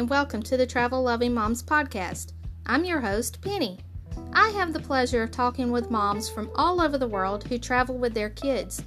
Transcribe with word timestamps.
and 0.00 0.08
welcome 0.08 0.42
to 0.42 0.56
the 0.56 0.66
Travel 0.66 1.02
Loving 1.02 1.34
Moms 1.34 1.62
podcast. 1.62 2.32
I'm 2.64 2.86
your 2.86 3.02
host, 3.02 3.42
Penny. 3.42 3.78
I 4.32 4.48
have 4.48 4.72
the 4.72 4.80
pleasure 4.80 5.22
of 5.22 5.30
talking 5.30 5.70
with 5.70 5.90
moms 5.90 6.26
from 6.26 6.50
all 6.54 6.80
over 6.80 6.96
the 6.96 7.06
world 7.06 7.44
who 7.44 7.58
travel 7.58 7.98
with 7.98 8.14
their 8.14 8.30
kids. 8.30 8.82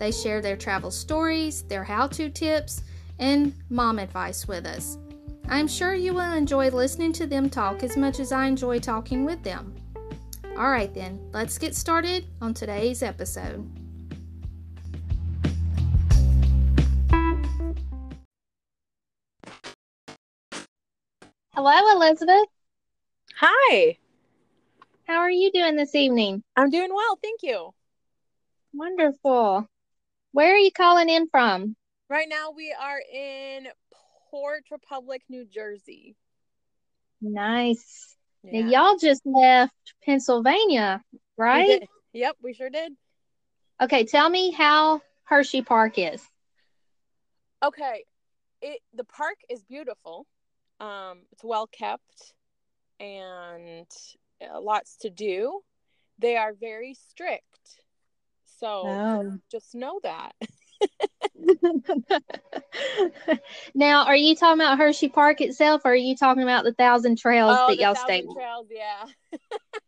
They 0.00 0.10
share 0.10 0.42
their 0.42 0.56
travel 0.56 0.90
stories, 0.90 1.62
their 1.62 1.84
how 1.84 2.08
to 2.08 2.28
tips, 2.30 2.82
and 3.20 3.54
mom 3.70 4.00
advice 4.00 4.48
with 4.48 4.66
us. 4.66 4.98
I'm 5.48 5.68
sure 5.68 5.94
you 5.94 6.14
will 6.14 6.32
enjoy 6.32 6.70
listening 6.70 7.12
to 7.12 7.28
them 7.28 7.48
talk 7.48 7.84
as 7.84 7.96
much 7.96 8.18
as 8.18 8.32
I 8.32 8.46
enjoy 8.46 8.80
talking 8.80 9.24
with 9.24 9.44
them. 9.44 9.72
All 10.58 10.72
right, 10.72 10.92
then, 10.92 11.20
let's 11.32 11.58
get 11.58 11.76
started 11.76 12.26
on 12.40 12.54
today's 12.54 13.04
episode. 13.04 13.85
Hello, 21.68 21.96
Elisabeth. 21.96 22.46
Hi. 23.40 23.98
How 25.02 25.16
are 25.16 25.30
you 25.32 25.50
doing 25.50 25.74
this 25.74 25.96
evening? 25.96 26.44
I'm 26.54 26.70
doing 26.70 26.94
well, 26.94 27.18
thank 27.20 27.42
you. 27.42 27.74
Wonderful. 28.72 29.66
Where 30.30 30.54
are 30.54 30.58
you 30.58 30.70
calling 30.70 31.08
in 31.08 31.28
from? 31.28 31.74
Right 32.08 32.28
now 32.30 32.52
we 32.56 32.72
are 32.80 33.00
in 33.12 33.66
Port 34.30 34.62
Republic, 34.70 35.22
New 35.28 35.44
Jersey. 35.44 36.14
Nice. 37.20 38.14
Yeah. 38.44 38.68
Y'all 38.68 38.96
just 38.96 39.22
left 39.24 39.74
Pennsylvania, 40.04 41.02
right? 41.36 41.80
We 42.12 42.20
yep, 42.20 42.36
we 42.44 42.52
sure 42.52 42.70
did. 42.70 42.92
Okay, 43.82 44.04
tell 44.04 44.30
me 44.30 44.52
how 44.52 45.02
Hershey 45.24 45.62
Park 45.62 45.98
is. 45.98 46.22
Okay. 47.60 48.04
It 48.62 48.78
the 48.94 49.02
park 49.02 49.38
is 49.50 49.64
beautiful. 49.64 50.28
Um 50.80 51.20
it's 51.32 51.44
well 51.44 51.66
kept 51.66 52.34
and 53.00 53.86
uh, 54.42 54.60
lots 54.60 54.98
to 54.98 55.10
do. 55.10 55.60
They 56.18 56.36
are 56.36 56.52
very 56.52 56.94
strict. 57.10 57.44
So 58.58 58.82
oh. 58.86 59.38
just 59.50 59.74
know 59.74 60.00
that. 60.02 60.32
now, 63.74 64.06
are 64.06 64.16
you 64.16 64.34
talking 64.34 64.60
about 64.60 64.78
Hershey 64.78 65.08
Park 65.08 65.40
itself, 65.40 65.82
or 65.84 65.92
are 65.92 65.96
you 65.96 66.16
talking 66.16 66.42
about 66.42 66.64
the 66.64 66.72
thousand 66.72 67.18
trails 67.18 67.56
oh, 67.58 67.68
that 67.68 67.78
y'all 67.78 67.94
stayed? 67.94 68.26
Trails, 68.32 68.66
yeah. 68.70 69.04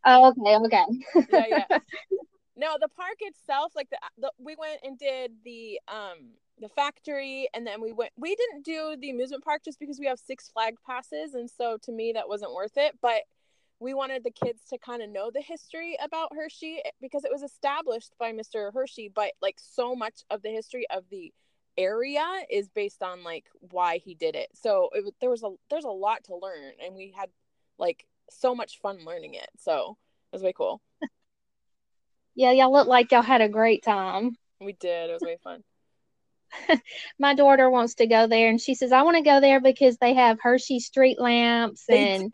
oh, 0.06 0.28
okay, 0.28 0.56
okay. 0.56 0.84
yeah, 1.32 1.64
yeah. 1.70 1.78
No, 2.58 2.76
the 2.80 2.88
park 2.88 3.14
itself, 3.20 3.72
like 3.76 3.88
the, 3.88 3.98
the 4.18 4.32
we 4.36 4.56
went 4.58 4.80
and 4.82 4.98
did 4.98 5.32
the 5.44 5.80
um 5.86 6.32
the 6.60 6.68
factory, 6.68 7.48
and 7.54 7.64
then 7.64 7.80
we 7.80 7.92
went. 7.92 8.10
We 8.16 8.34
didn't 8.34 8.64
do 8.64 8.96
the 9.00 9.10
amusement 9.10 9.44
park 9.44 9.62
just 9.64 9.78
because 9.78 10.00
we 10.00 10.06
have 10.06 10.18
Six 10.18 10.48
Flag 10.48 10.74
passes, 10.84 11.34
and 11.34 11.48
so 11.48 11.78
to 11.84 11.92
me 11.92 12.12
that 12.14 12.28
wasn't 12.28 12.52
worth 12.52 12.76
it. 12.76 12.98
But 13.00 13.22
we 13.78 13.94
wanted 13.94 14.24
the 14.24 14.32
kids 14.32 14.62
to 14.70 14.78
kind 14.78 15.02
of 15.02 15.08
know 15.08 15.30
the 15.32 15.40
history 15.40 15.96
about 16.02 16.30
Hershey 16.34 16.80
eh, 16.84 16.90
because 17.00 17.24
it 17.24 17.30
was 17.30 17.42
established 17.42 18.12
by 18.18 18.32
Mr. 18.32 18.72
Hershey, 18.74 19.08
but 19.14 19.32
like 19.40 19.58
so 19.58 19.94
much 19.94 20.22
of 20.28 20.42
the 20.42 20.50
history 20.50 20.84
of 20.90 21.04
the 21.10 21.32
area 21.76 22.26
is 22.50 22.68
based 22.68 23.04
on 23.04 23.22
like 23.22 23.44
why 23.70 23.98
he 23.98 24.16
did 24.16 24.34
it. 24.34 24.48
So 24.52 24.90
it, 24.94 25.04
there 25.20 25.30
was 25.30 25.44
a 25.44 25.52
there's 25.70 25.84
a 25.84 25.90
lot 25.90 26.24
to 26.24 26.34
learn, 26.34 26.72
and 26.84 26.96
we 26.96 27.14
had 27.16 27.30
like 27.78 28.04
so 28.30 28.52
much 28.52 28.80
fun 28.80 29.04
learning 29.06 29.34
it. 29.34 29.48
So 29.58 29.96
it 30.32 30.36
was 30.36 30.42
way 30.42 30.52
cool. 30.52 30.82
yeah, 32.38 32.52
y'all 32.52 32.72
look 32.72 32.86
like 32.86 33.10
y'all 33.10 33.20
had 33.20 33.40
a 33.40 33.48
great 33.48 33.82
time. 33.82 34.36
We 34.60 34.72
did. 34.74 35.10
It 35.10 35.14
was 35.14 35.22
way 35.22 35.38
fun. 35.42 35.64
my 37.18 37.34
daughter 37.34 37.68
wants 37.68 37.96
to 37.96 38.06
go 38.06 38.26
there 38.26 38.48
and 38.48 38.58
she 38.58 38.74
says 38.74 38.90
i 38.90 39.02
want 39.02 39.18
to 39.18 39.22
go 39.22 39.38
there 39.38 39.60
because 39.60 39.98
they 39.98 40.14
have 40.14 40.40
hershey 40.40 40.80
street 40.80 41.20
lamps 41.20 41.84
and 41.90 42.32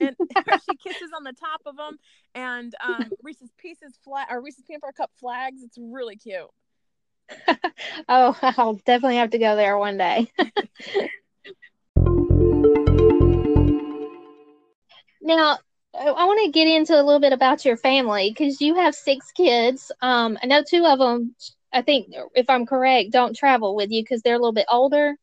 and 0.00 0.16
hershey 0.46 0.76
kisses 0.80 1.10
on 1.16 1.24
the 1.24 1.32
top 1.32 1.60
of 1.66 1.76
them 1.76 1.98
and 2.36 2.72
um, 2.86 3.10
reese's 3.24 3.50
pieces 3.58 3.98
flat 4.04 4.28
or 4.30 4.40
reese's 4.40 4.62
peanut 4.64 4.80
butter 4.80 4.92
cup 4.92 5.10
flags 5.18 5.60
it's 5.60 5.76
really 5.76 6.14
cute 6.14 6.46
oh 8.08 8.38
i'll 8.42 8.74
definitely 8.86 9.16
have 9.16 9.30
to 9.30 9.38
go 9.38 9.56
there 9.56 9.76
one 9.76 9.96
day 9.96 10.30
now 15.20 15.58
I 15.98 16.24
want 16.24 16.44
to 16.44 16.50
get 16.50 16.68
into 16.68 16.94
a 16.94 17.02
little 17.02 17.20
bit 17.20 17.32
about 17.32 17.64
your 17.64 17.76
family 17.76 18.30
because 18.30 18.60
you 18.60 18.74
have 18.74 18.94
six 18.94 19.32
kids. 19.32 19.90
Um, 20.02 20.38
I 20.42 20.46
know 20.46 20.62
two 20.68 20.84
of 20.84 20.98
them 20.98 21.34
I 21.76 21.82
think, 21.82 22.14
if 22.34 22.48
I'm 22.48 22.64
correct, 22.64 23.10
don't 23.10 23.36
travel 23.36 23.76
with 23.76 23.90
you 23.90 24.02
because 24.02 24.22
they're 24.22 24.34
a 24.34 24.38
little 24.38 24.52
bit 24.52 24.66
older. 24.70 25.14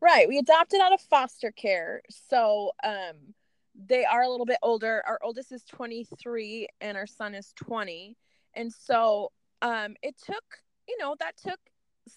Right. 0.00 0.28
We 0.28 0.38
adopted 0.38 0.80
out 0.80 0.92
of 0.92 1.00
foster 1.00 1.50
care. 1.50 2.02
So 2.28 2.70
um, 2.84 3.34
they 3.74 4.04
are 4.04 4.22
a 4.22 4.28
little 4.28 4.46
bit 4.46 4.58
older. 4.62 5.02
Our 5.04 5.18
oldest 5.24 5.50
is 5.50 5.64
23 5.64 6.68
and 6.80 6.96
our 6.96 7.06
son 7.06 7.34
is 7.34 7.52
20. 7.56 8.16
And 8.54 8.72
so 8.72 9.32
um, 9.60 9.96
it 10.02 10.14
took, 10.24 10.44
you 10.86 10.96
know, 11.00 11.16
that 11.18 11.36
took 11.36 11.58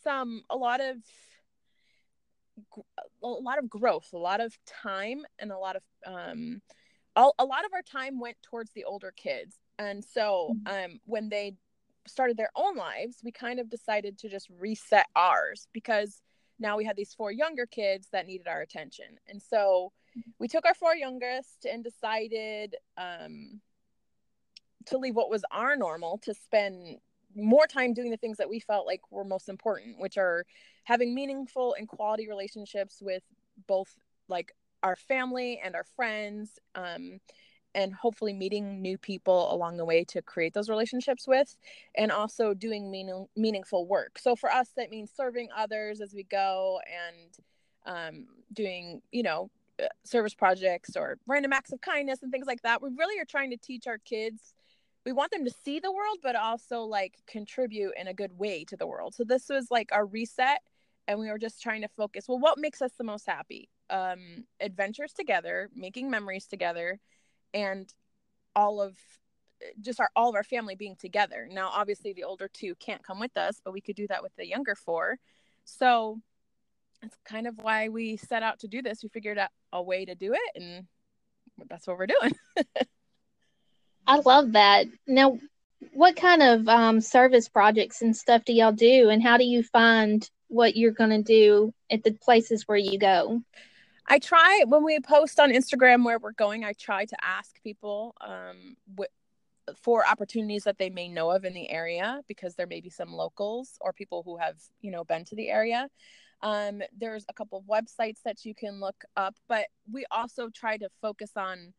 some, 0.03 0.44
a 0.51 0.56
lot 0.56 0.79
of, 0.79 0.97
a 3.23 3.28
lot 3.28 3.57
of 3.57 3.68
growth, 3.68 4.09
a 4.13 4.18
lot 4.18 4.41
of 4.41 4.56
time, 4.68 5.23
and 5.39 5.51
a 5.51 5.57
lot 5.57 5.75
of, 5.75 5.81
um, 6.06 6.62
all, 7.16 7.35
a 7.39 7.45
lot 7.45 7.66
of 7.66 7.73
our 7.73 7.81
time 7.81 8.19
went 8.19 8.38
towards 8.41 8.72
the 8.72 8.83
older 8.85 9.11
kids. 9.16 9.57
And 9.79 10.03
so 10.03 10.55
mm-hmm. 10.67 10.94
um, 10.94 10.99
when 11.05 11.29
they 11.29 11.55
started 12.07 12.38
their 12.38 12.51
own 12.55 12.75
lives, 12.75 13.17
we 13.23 13.31
kind 13.31 13.59
of 13.59 13.69
decided 13.69 14.17
to 14.19 14.29
just 14.29 14.49
reset 14.59 15.07
ours 15.16 15.67
because 15.73 16.21
now 16.59 16.77
we 16.77 16.85
had 16.85 16.95
these 16.95 17.13
four 17.13 17.31
younger 17.31 17.66
kids 17.66 18.07
that 18.11 18.27
needed 18.27 18.47
our 18.47 18.61
attention. 18.61 19.05
And 19.27 19.41
so 19.41 19.91
we 20.39 20.47
took 20.47 20.66
our 20.66 20.73
four 20.73 20.95
youngest 20.95 21.66
and 21.66 21.83
decided 21.83 22.75
um, 22.97 23.61
to 24.88 24.97
leave 24.97 25.16
what 25.16 25.29
was 25.29 25.44
our 25.51 25.75
normal 25.75 26.19
to 26.19 26.33
spend 26.33 26.97
more 27.35 27.66
time 27.66 27.94
doing 27.94 28.11
the 28.11 28.17
things 28.17 28.38
that 28.38 28.50
we 28.50 28.59
felt 28.59 28.85
like 28.85 29.01
were 29.09 29.23
most 29.23 29.50
important, 29.50 30.00
which 30.00 30.17
are 30.17 30.45
having 30.83 31.16
meaningful 31.16 31.75
and 31.77 31.88
quality 31.88 32.27
relationships 32.27 33.01
with 33.01 33.23
both 33.67 33.89
like 34.27 34.53
our 34.84 34.96
family 34.96 35.59
and 35.64 35.75
our 35.75 35.86
friends. 35.96 36.59
Um, 36.75 37.19
and 37.74 37.94
hopefully 37.94 38.34
meeting 38.34 38.81
new 38.81 38.97
people 38.97 39.53
along 39.53 39.78
the 39.78 39.86
way 39.86 40.03
to 40.03 40.22
create 40.22 40.53
those 40.53 40.69
relationships 40.69 41.28
with 41.28 41.56
and 41.96 42.12
also 42.12 42.53
doing 42.53 42.92
meaning, 42.92 43.28
meaningful 43.36 43.86
work. 43.86 44.19
So 44.19 44.36
for 44.36 44.50
us 44.52 44.69
that 44.78 44.90
means 44.90 45.12
serving 45.16 45.50
others 45.56 46.02
as 46.02 46.14
we 46.14 46.24
go 46.24 46.80
and 46.86 47.38
um, 47.86 48.28
doing 48.53 49.02
you 49.12 49.24
know 49.24 49.50
uh, 49.81 49.88
service 50.03 50.34
projects 50.34 50.96
or 50.96 51.18
random 51.28 51.53
acts 51.53 51.72
of 51.72 51.81
kindness 51.81 52.22
and 52.22 52.31
things 52.31 52.48
like 52.48 52.62
that. 52.63 52.81
We 52.81 52.90
really 52.98 53.19
are 53.19 53.25
trying 53.25 53.52
to 53.52 53.58
teach 53.58 53.88
our 53.88 53.98
kids. 53.98 54.53
We 55.06 55.13
want 55.13 55.31
them 55.31 55.46
to 55.46 55.52
see 55.63 55.80
the 55.80 55.92
world 55.92 56.19
but 56.22 56.36
also 56.36 56.81
like 56.81 57.16
contribute 57.25 57.94
in 58.00 58.08
a 58.08 58.13
good 58.13 58.38
way 58.38 58.66
to 58.66 58.78
the 58.78 58.88
world. 58.88 59.16
So 59.16 59.24
this 59.24 59.50
was 59.50 59.72
like 59.72 59.90
our 59.92 60.06
reset 60.06 60.62
and 61.07 61.19
we 61.19 61.29
were 61.29 61.39
just 61.39 61.62
trying 61.62 61.81
to 61.81 61.88
focus 61.89 62.25
well 62.28 62.39
what 62.39 62.57
makes 62.57 62.81
us 62.81 62.91
the 62.97 63.03
most 63.03 63.25
happy 63.28 63.69
um 63.89 64.45
adventures 64.59 65.13
together 65.13 65.69
making 65.75 66.09
memories 66.09 66.45
together 66.45 67.00
and 67.53 67.94
all 68.56 68.81
of 68.81 68.95
just 69.79 70.00
our 70.00 70.09
all 70.16 70.29
of 70.29 70.35
our 70.35 70.44
family 70.44 70.75
being 70.75 70.95
together. 70.95 71.47
Now, 71.50 71.69
obviously, 71.73 72.13
the 72.13 72.23
older 72.23 72.47
two 72.47 72.75
can't 72.75 73.03
come 73.03 73.19
with 73.19 73.35
us, 73.38 73.62
but 73.63 73.73
we 73.73 73.81
could 73.81 73.95
do 73.95 74.07
that 74.07 74.23
with 74.23 74.35
the 74.35 74.47
younger 74.47 74.75
four. 74.75 75.17
So 75.66 76.19
that's 77.01 77.16
kind 77.25 77.47
of 77.47 77.57
why 77.62 77.89
we 77.89 78.18
set 78.18 78.44
out 78.44 78.59
to 78.59 78.68
do 78.68 78.81
this. 78.81 79.03
We 79.03 79.09
figured 79.09 79.38
out 79.38 79.50
a 79.72 79.81
way 79.81 80.06
to 80.06 80.16
do 80.16 80.33
it, 80.33 80.62
and 80.62 80.88
that's 81.69 81.88
what 81.88 81.97
we're 81.97 82.07
doing. 82.07 82.33
I 84.07 84.19
love 84.19 84.53
that. 84.53 84.88
Now, 85.07 85.39
what 85.94 86.16
kind 86.16 86.41
of 86.41 86.68
um, 86.68 87.01
service 87.01 87.47
projects 87.50 88.01
and 88.01 88.16
stuff 88.16 88.44
do 88.45 88.53
y'all 88.53 88.72
do, 88.72 89.09
and 89.09 89.21
how 89.21 89.38
do 89.38 89.44
you 89.44 89.63
find 89.63 90.27
what 90.51 90.75
you're 90.75 90.92
going 90.92 91.09
to 91.09 91.24
do 91.24 91.74
at 91.89 92.03
the 92.03 92.12
places 92.12 92.68
where 92.68 92.77
you 92.77 93.00
go? 93.00 93.42
I 94.07 94.19
try 94.19 94.65
when 94.68 94.83
we 94.83 95.00
post 95.00 95.39
on 95.39 95.51
Instagram 95.51 96.03
where 96.03 96.19
we're 96.19 96.33
going, 96.33 96.65
I 96.65 96.74
try 96.74 97.06
to 97.06 97.15
ask 97.24 97.62
people 97.63 98.13
um, 98.19 98.75
wh- 99.00 99.74
for 99.77 100.06
opportunities 100.06 100.65
that 100.65 100.77
they 100.77 100.89
may 100.89 101.07
know 101.07 101.31
of 101.31 101.45
in 101.45 101.53
the 101.53 101.69
area 101.69 102.21
because 102.27 102.56
there 102.56 102.68
may 102.68 102.81
be 102.81 102.89
some 102.89 103.13
locals 103.13 103.77
or 103.80 103.94
people 103.94 104.24
who 104.24 104.38
have, 104.38 104.57
you 104.81 104.92
know, 104.92 105.06
been 105.06 105.24
to 105.25 105.36
the 105.36 105.50
area. 105.50 105.88
Um, 106.42 106.81
there's 106.98 107.25
a 107.30 107.33
couple 107.33 107.59
of 107.59 107.65
websites 107.65 108.21
that 108.25 108.44
you 108.44 108.53
can 108.53 108.81
look 108.81 109.06
up, 109.15 109.36
but 109.48 109.68
we 109.89 110.06
also 110.12 110.50
try 110.50 110.75
to 110.77 110.89
focus 111.01 111.31
on 111.38 111.74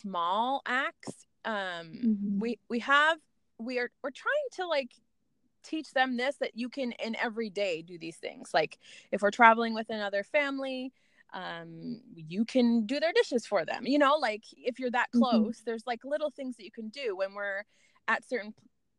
small 0.00 0.62
acts. 0.66 1.26
Um, 1.44 1.54
mm-hmm. 1.54 2.38
We 2.40 2.58
we 2.68 2.80
have 2.80 3.18
we 3.58 3.78
are 3.78 3.90
we're 4.02 4.10
trying 4.10 4.48
to 4.56 4.66
like 4.66 4.90
teach 5.64 5.92
them 5.92 6.16
this 6.16 6.36
that 6.36 6.52
you 6.54 6.68
can 6.68 6.92
in 6.92 7.16
every 7.16 7.50
day 7.50 7.82
do 7.82 7.98
these 7.98 8.16
things. 8.16 8.50
Like 8.52 8.78
if 9.10 9.22
we're 9.22 9.30
traveling 9.30 9.74
with 9.74 9.90
another 9.90 10.22
family, 10.22 10.92
um, 11.32 12.00
you 12.14 12.44
can 12.44 12.86
do 12.86 13.00
their 13.00 13.12
dishes 13.12 13.46
for 13.46 13.64
them. 13.64 13.86
You 13.86 13.98
know, 13.98 14.16
like 14.16 14.44
if 14.52 14.78
you're 14.78 14.90
that 14.90 15.08
mm-hmm. 15.14 15.22
close, 15.22 15.56
mm-hmm. 15.58 15.64
there's 15.66 15.86
like 15.86 16.04
little 16.04 16.30
things 16.30 16.56
that 16.56 16.64
you 16.64 16.70
can 16.70 16.88
do 16.88 17.16
when 17.16 17.34
we're 17.34 17.64
at 18.06 18.28
certain 18.28 18.54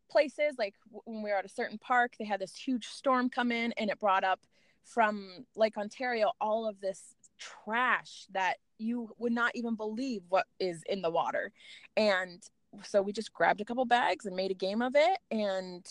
places. 0.09 0.55
Like 0.57 0.75
when 0.89 1.23
we 1.23 1.29
were 1.29 1.37
at 1.37 1.45
a 1.45 1.49
certain 1.49 1.77
park, 1.77 2.15
they 2.19 2.25
had 2.25 2.41
this 2.41 2.55
huge 2.55 2.87
storm 2.87 3.29
come 3.29 3.51
in 3.51 3.73
and 3.77 3.89
it 3.89 3.99
brought 3.99 4.23
up 4.23 4.41
from 4.83 5.45
Lake 5.55 5.77
Ontario 5.77 6.31
all 6.39 6.67
of 6.67 6.79
this 6.79 7.15
trash 7.37 8.25
that 8.31 8.57
you 8.77 9.09
would 9.17 9.33
not 9.33 9.51
even 9.55 9.75
believe 9.75 10.21
what 10.29 10.45
is 10.59 10.83
in 10.87 11.01
the 11.01 11.09
water 11.09 11.51
and 11.97 12.43
so 12.83 13.01
we 13.01 13.11
just 13.11 13.33
grabbed 13.33 13.61
a 13.61 13.65
couple 13.65 13.85
bags 13.85 14.25
and 14.25 14.35
made 14.35 14.51
a 14.51 14.55
game 14.55 14.81
of 14.81 14.93
it 14.95 15.19
and 15.31 15.85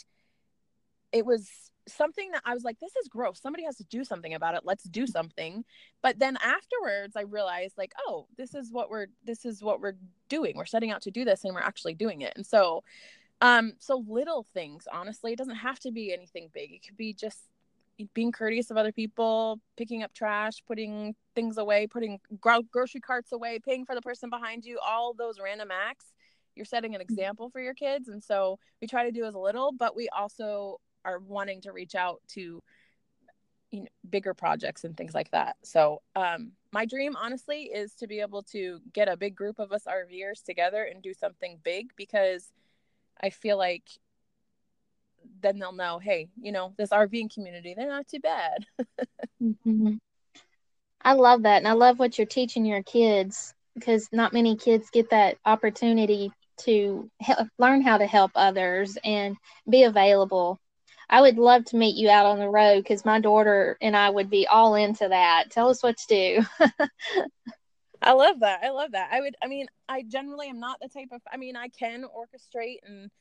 it 1.15 1.25
was 1.25 1.49
something 1.87 2.31
that 2.33 2.43
I 2.45 2.55
was 2.55 2.65
like, 2.65 2.79
this 2.81 2.97
is 2.97 3.09
gross. 3.09 3.41
Somebody 3.41 3.65
has 3.65 3.77
to 3.77 3.85
do 3.85 4.05
something 4.05 4.35
about 4.35 4.55
it. 4.55 4.63
Let's 4.65 4.85
do 4.85 5.07
something. 5.07 5.65
But 6.03 6.19
then 6.19 6.37
afterwards 6.43 7.15
I 7.17 7.23
realized 7.23 7.75
like, 7.79 7.93
oh, 8.07 8.27
this 8.37 8.55
is 8.55 8.73
what 8.73 8.91
we're 8.91 9.07
this 9.25 9.45
is 9.45 9.63
what 9.63 9.81
we're 9.81 9.95
doing. 10.29 10.57
We're 10.57 10.65
setting 10.65 10.91
out 10.91 11.03
to 11.03 11.11
do 11.11 11.25
this 11.25 11.45
and 11.45 11.55
we're 11.55 11.61
actually 11.61 11.95
doing 11.95 12.23
it. 12.23 12.33
And 12.37 12.45
so 12.45 12.83
um 13.41 13.75
so 13.79 14.05
little 14.09 14.45
things, 14.55 14.89
honestly, 14.93 15.33
it 15.33 15.39
doesn't 15.39 15.57
have 15.57 15.79
to 15.81 15.93
be 15.93 16.13
anything 16.13 16.49
big. 16.53 16.73
It 16.73 16.83
could 16.87 16.97
be 16.97 17.13
just 17.13 17.39
being 18.13 18.33
courteous 18.33 18.71
of 18.73 18.77
other 18.77 18.93
people, 18.93 19.61
picking 19.77 20.03
up 20.03 20.13
trash, 20.13 20.63
putting 20.67 21.15
things 21.37 21.59
away, 21.59 21.87
putting 21.87 22.19
gro- 22.41 22.63
grocery 22.63 23.01
carts 23.01 23.31
away, 23.31 23.61
paying 23.65 23.85
for 23.85 23.95
the 23.95 24.03
person 24.03 24.31
behind 24.31 24.65
you, 24.65 24.81
all 24.85 25.15
those 25.15 25.39
random 25.39 25.69
acts. 25.71 26.07
You're 26.57 26.65
setting 26.65 26.95
an 26.95 27.01
mm-hmm. 27.01 27.13
example 27.13 27.51
for 27.51 27.61
your 27.61 27.75
kids. 27.75 28.09
And 28.09 28.23
so 28.23 28.59
we 28.81 28.89
try 28.89 29.05
to 29.05 29.13
do 29.13 29.25
as 29.27 29.35
little, 29.35 29.71
but 29.71 29.95
we 29.95 30.09
also 30.09 30.81
are 31.05 31.19
wanting 31.19 31.61
to 31.63 31.73
reach 31.73 31.95
out 31.95 32.21
to 32.29 32.63
you 33.71 33.81
know, 33.81 33.87
bigger 34.09 34.35
projects 34.35 34.85
and 34.85 34.97
things 34.97 35.15
like 35.15 35.31
that. 35.33 35.57
So, 35.63 36.01
um, 36.15 36.53
my 36.73 36.87
dream, 36.87 37.17
honestly, 37.17 37.65
is 37.65 37.93
to 37.95 38.07
be 38.07 38.21
able 38.21 38.43
to 38.45 38.81
get 38.93 39.09
a 39.09 39.17
big 39.17 39.35
group 39.35 39.59
of 39.59 39.73
us 39.73 39.85
RVers 39.85 40.45
together 40.45 40.85
and 40.85 41.03
do 41.03 41.13
something 41.13 41.59
big 41.63 41.91
because 41.97 42.53
I 43.21 43.31
feel 43.31 43.59
like 43.59 43.85
then 45.41 45.59
they'll 45.59 45.73
know, 45.73 45.99
hey, 45.99 46.29
you 46.41 46.53
know, 46.53 46.73
this 46.77 46.91
RVing 46.91 47.33
community, 47.33 47.75
they're 47.77 47.89
not 47.89 48.07
too 48.07 48.21
bad. 48.21 48.67
mm-hmm. 49.43 49.95
I 51.03 51.13
love 51.13 51.43
that. 51.43 51.59
And 51.59 51.69
I 51.69 51.73
love 51.73 51.99
what 51.99 52.19
you're 52.19 52.27
teaching 52.27 52.65
your 52.65 52.83
kids 52.83 53.55
because 53.75 54.09
not 54.13 54.33
many 54.33 54.57
kids 54.57 54.91
get 54.91 55.11
that 55.11 55.37
opportunity 55.45 56.33
to 56.59 57.11
learn 57.59 57.83
how 57.83 57.99
to 57.99 58.07
help 58.07 58.31
others 58.35 58.97
and 59.05 59.37
be 59.69 59.83
available 59.83 60.61
I 61.15 61.21
would 61.21 61.39
love 61.39 61.65
to 61.67 61.77
meet 61.77 61.95
you 61.95 62.11
out 62.11 62.27
on 62.27 62.41
the 62.41 62.49
road 62.49 62.79
because 62.79 63.05
my 63.05 63.21
daughter 63.21 63.79
and 63.81 63.97
I 63.97 64.11
would 64.11 64.29
be 64.29 64.49
all 64.49 64.75
into 64.75 65.07
that. 65.07 65.45
Tell 65.49 65.69
us 65.69 65.81
what 65.81 65.97
to 65.97 66.07
do. 66.09 66.45
I 68.03 68.15
love 68.15 68.41
that. 68.41 68.65
I 68.65 68.71
love 68.71 68.91
that. 68.93 69.11
I 69.13 69.21
would. 69.21 69.37
I 69.41 69.47
mean, 69.47 69.67
I 69.89 70.03
generally 70.03 70.49
am 70.49 70.59
not 70.59 70.79
the 70.83 70.89
type 70.89 71.11
of. 71.13 71.23
I 71.33 71.37
mean, 71.37 71.55
I 71.55 71.69
can 71.69 72.03
orchestrate 72.03 72.79
and 72.83 73.13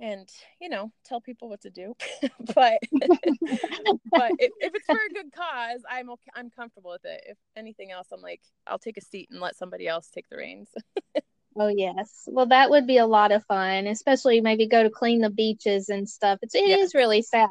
and 0.00 0.28
you 0.60 0.68
know 0.68 0.90
tell 1.04 1.20
people 1.20 1.48
what 1.48 1.60
to 1.60 1.70
do, 1.70 1.94
but 2.56 2.80
but 4.10 4.32
if, 4.40 4.50
if 4.58 4.74
it's 4.74 4.86
for 4.86 4.98
a 4.98 5.14
good 5.14 5.32
cause, 5.32 5.82
I'm 5.88 6.10
okay. 6.10 6.30
I'm 6.34 6.50
comfortable 6.50 6.90
with 6.90 7.04
it. 7.04 7.22
If 7.28 7.38
anything 7.56 7.92
else, 7.92 8.08
I'm 8.12 8.20
like, 8.20 8.40
I'll 8.66 8.80
take 8.80 8.96
a 8.96 9.00
seat 9.00 9.28
and 9.30 9.40
let 9.40 9.54
somebody 9.54 9.86
else 9.86 10.10
take 10.12 10.28
the 10.28 10.38
reins. 10.38 10.70
Oh 11.58 11.68
yes. 11.68 12.24
Well, 12.26 12.46
that 12.46 12.70
would 12.70 12.86
be 12.86 12.98
a 12.98 13.06
lot 13.06 13.32
of 13.32 13.44
fun, 13.46 13.86
especially 13.86 14.40
maybe 14.40 14.66
go 14.66 14.82
to 14.82 14.90
clean 14.90 15.20
the 15.20 15.30
beaches 15.30 15.88
and 15.88 16.08
stuff. 16.08 16.38
It's 16.42 16.54
it 16.54 16.68
is 16.68 16.94
really 16.94 17.22
sad. 17.22 17.48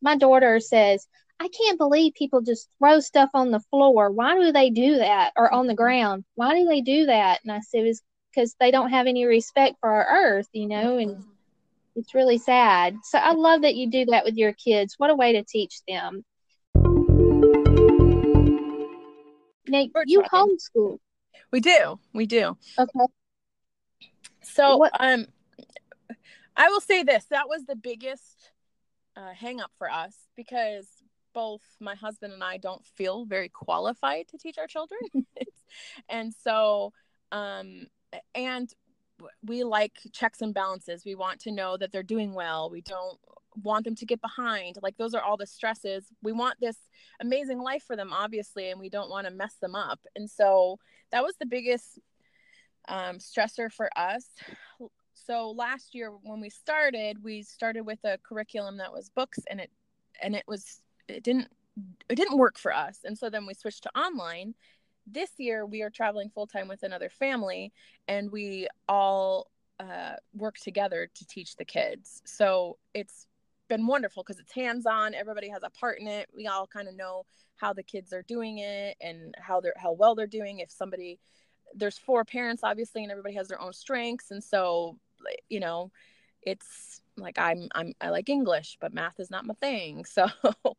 My 0.00 0.16
daughter 0.16 0.60
says, 0.60 1.08
"I 1.40 1.48
can't 1.48 1.78
believe 1.78 2.14
people 2.14 2.40
just 2.40 2.68
throw 2.78 3.00
stuff 3.00 3.30
on 3.34 3.50
the 3.50 3.60
floor. 3.70 4.12
Why 4.12 4.36
do 4.38 4.52
they 4.52 4.70
do 4.70 4.98
that 4.98 5.32
or 5.36 5.52
on 5.52 5.66
the 5.66 5.72
mm-hmm. 5.72 5.82
ground? 5.82 6.24
Why 6.36 6.54
do 6.54 6.66
they 6.66 6.80
do 6.80 7.06
that?" 7.06 7.40
And 7.42 7.50
I 7.50 7.60
said, 7.60 7.84
"It's 7.84 8.00
because 8.32 8.54
they 8.60 8.70
don't 8.70 8.90
have 8.90 9.08
any 9.08 9.24
respect 9.24 9.76
for 9.80 9.90
our 9.90 10.06
earth, 10.08 10.48
you 10.52 10.68
know, 10.68 10.98
and 10.98 11.16
mm-hmm. 11.16 11.30
it's 11.96 12.14
really 12.14 12.38
sad." 12.38 12.96
So 13.02 13.18
I 13.18 13.32
love 13.32 13.62
that 13.62 13.74
you 13.74 13.90
do 13.90 14.04
that 14.06 14.24
with 14.24 14.36
your 14.36 14.52
kids. 14.52 14.94
What 14.98 15.10
a 15.10 15.16
way 15.16 15.32
to 15.32 15.42
teach 15.42 15.80
them. 15.88 16.24
Nate, 19.68 19.90
you 20.06 20.22
homeschool. 20.32 20.98
We 21.50 21.60
do. 21.60 21.98
We 22.12 22.26
do. 22.26 22.56
Okay. 22.78 23.06
So, 24.46 24.76
what? 24.76 24.92
um, 24.98 25.26
I 26.56 26.68
will 26.68 26.80
say 26.80 27.02
this: 27.02 27.24
that 27.26 27.48
was 27.48 27.64
the 27.64 27.76
biggest 27.76 28.52
uh, 29.16 29.32
hang 29.32 29.60
up 29.60 29.72
for 29.76 29.90
us 29.90 30.14
because 30.36 30.86
both 31.34 31.62
my 31.80 31.94
husband 31.94 32.32
and 32.32 32.42
I 32.42 32.56
don't 32.56 32.84
feel 32.84 33.26
very 33.26 33.48
qualified 33.48 34.28
to 34.28 34.38
teach 34.38 34.58
our 34.58 34.66
children, 34.66 35.00
and 36.08 36.32
so, 36.42 36.92
um, 37.32 37.86
and 38.34 38.72
we 39.42 39.64
like 39.64 39.98
checks 40.12 40.42
and 40.42 40.54
balances. 40.54 41.04
We 41.04 41.14
want 41.14 41.40
to 41.40 41.50
know 41.50 41.76
that 41.76 41.92
they're 41.92 42.02
doing 42.02 42.34
well. 42.34 42.70
We 42.70 42.82
don't 42.82 43.18
want 43.62 43.84
them 43.84 43.94
to 43.96 44.06
get 44.06 44.20
behind. 44.20 44.76
Like 44.82 44.96
those 44.96 45.14
are 45.14 45.22
all 45.22 45.36
the 45.36 45.46
stresses. 45.46 46.06
We 46.22 46.32
want 46.32 46.60
this 46.60 46.76
amazing 47.20 47.58
life 47.58 47.82
for 47.82 47.96
them, 47.96 48.12
obviously, 48.12 48.70
and 48.70 48.80
we 48.80 48.90
don't 48.90 49.10
want 49.10 49.26
to 49.26 49.32
mess 49.32 49.54
them 49.60 49.74
up. 49.74 50.00
And 50.14 50.30
so 50.30 50.78
that 51.10 51.22
was 51.22 51.34
the 51.38 51.46
biggest 51.46 51.98
um, 52.88 53.18
stressor 53.18 53.72
for 53.72 53.90
us. 53.96 54.26
So 55.14 55.50
last 55.50 55.94
year 55.94 56.10
when 56.22 56.40
we 56.40 56.50
started, 56.50 57.22
we 57.22 57.42
started 57.42 57.82
with 57.82 57.98
a 58.04 58.18
curriculum 58.18 58.78
that 58.78 58.92
was 58.92 59.10
books, 59.10 59.38
and 59.50 59.60
it 59.60 59.70
and 60.22 60.34
it 60.34 60.44
was 60.46 60.80
it 61.08 61.22
didn't 61.22 61.48
it 62.08 62.14
didn't 62.14 62.38
work 62.38 62.58
for 62.58 62.72
us. 62.72 63.00
And 63.04 63.16
so 63.18 63.28
then 63.30 63.46
we 63.46 63.54
switched 63.54 63.82
to 63.84 63.98
online. 63.98 64.54
This 65.06 65.30
year 65.38 65.66
we 65.66 65.82
are 65.82 65.90
traveling 65.90 66.30
full 66.30 66.46
time 66.46 66.68
with 66.68 66.82
another 66.82 67.08
family, 67.08 67.72
and 68.08 68.30
we 68.30 68.68
all 68.88 69.50
uh, 69.78 70.14
work 70.34 70.56
together 70.56 71.08
to 71.14 71.26
teach 71.26 71.56
the 71.56 71.64
kids. 71.64 72.22
So 72.24 72.78
it's 72.94 73.26
been 73.68 73.86
wonderful 73.86 74.22
because 74.22 74.40
it's 74.40 74.52
hands 74.52 74.86
on. 74.86 75.14
Everybody 75.14 75.48
has 75.48 75.62
a 75.62 75.70
part 75.70 76.00
in 76.00 76.06
it. 76.06 76.28
We 76.34 76.46
all 76.46 76.66
kind 76.66 76.88
of 76.88 76.96
know 76.96 77.24
how 77.56 77.72
the 77.72 77.82
kids 77.82 78.12
are 78.12 78.22
doing 78.22 78.58
it 78.58 78.96
and 79.00 79.34
how 79.38 79.60
they're 79.60 79.74
how 79.76 79.92
well 79.92 80.14
they're 80.14 80.26
doing. 80.26 80.60
If 80.60 80.70
somebody 80.70 81.18
there's 81.74 81.98
four 81.98 82.24
parents 82.24 82.62
obviously 82.62 83.02
and 83.02 83.10
everybody 83.10 83.34
has 83.34 83.48
their 83.48 83.60
own 83.60 83.72
strengths. 83.72 84.30
And 84.30 84.42
so 84.42 84.98
you 85.48 85.60
know 85.60 85.90
it's 86.42 87.00
like 87.16 87.38
i'm 87.38 87.68
i'm 87.74 87.92
i 88.00 88.10
like 88.10 88.28
english 88.28 88.76
but 88.80 88.94
math 88.94 89.18
is 89.18 89.30
not 89.30 89.44
my 89.44 89.54
thing. 89.54 90.04
So 90.16 90.26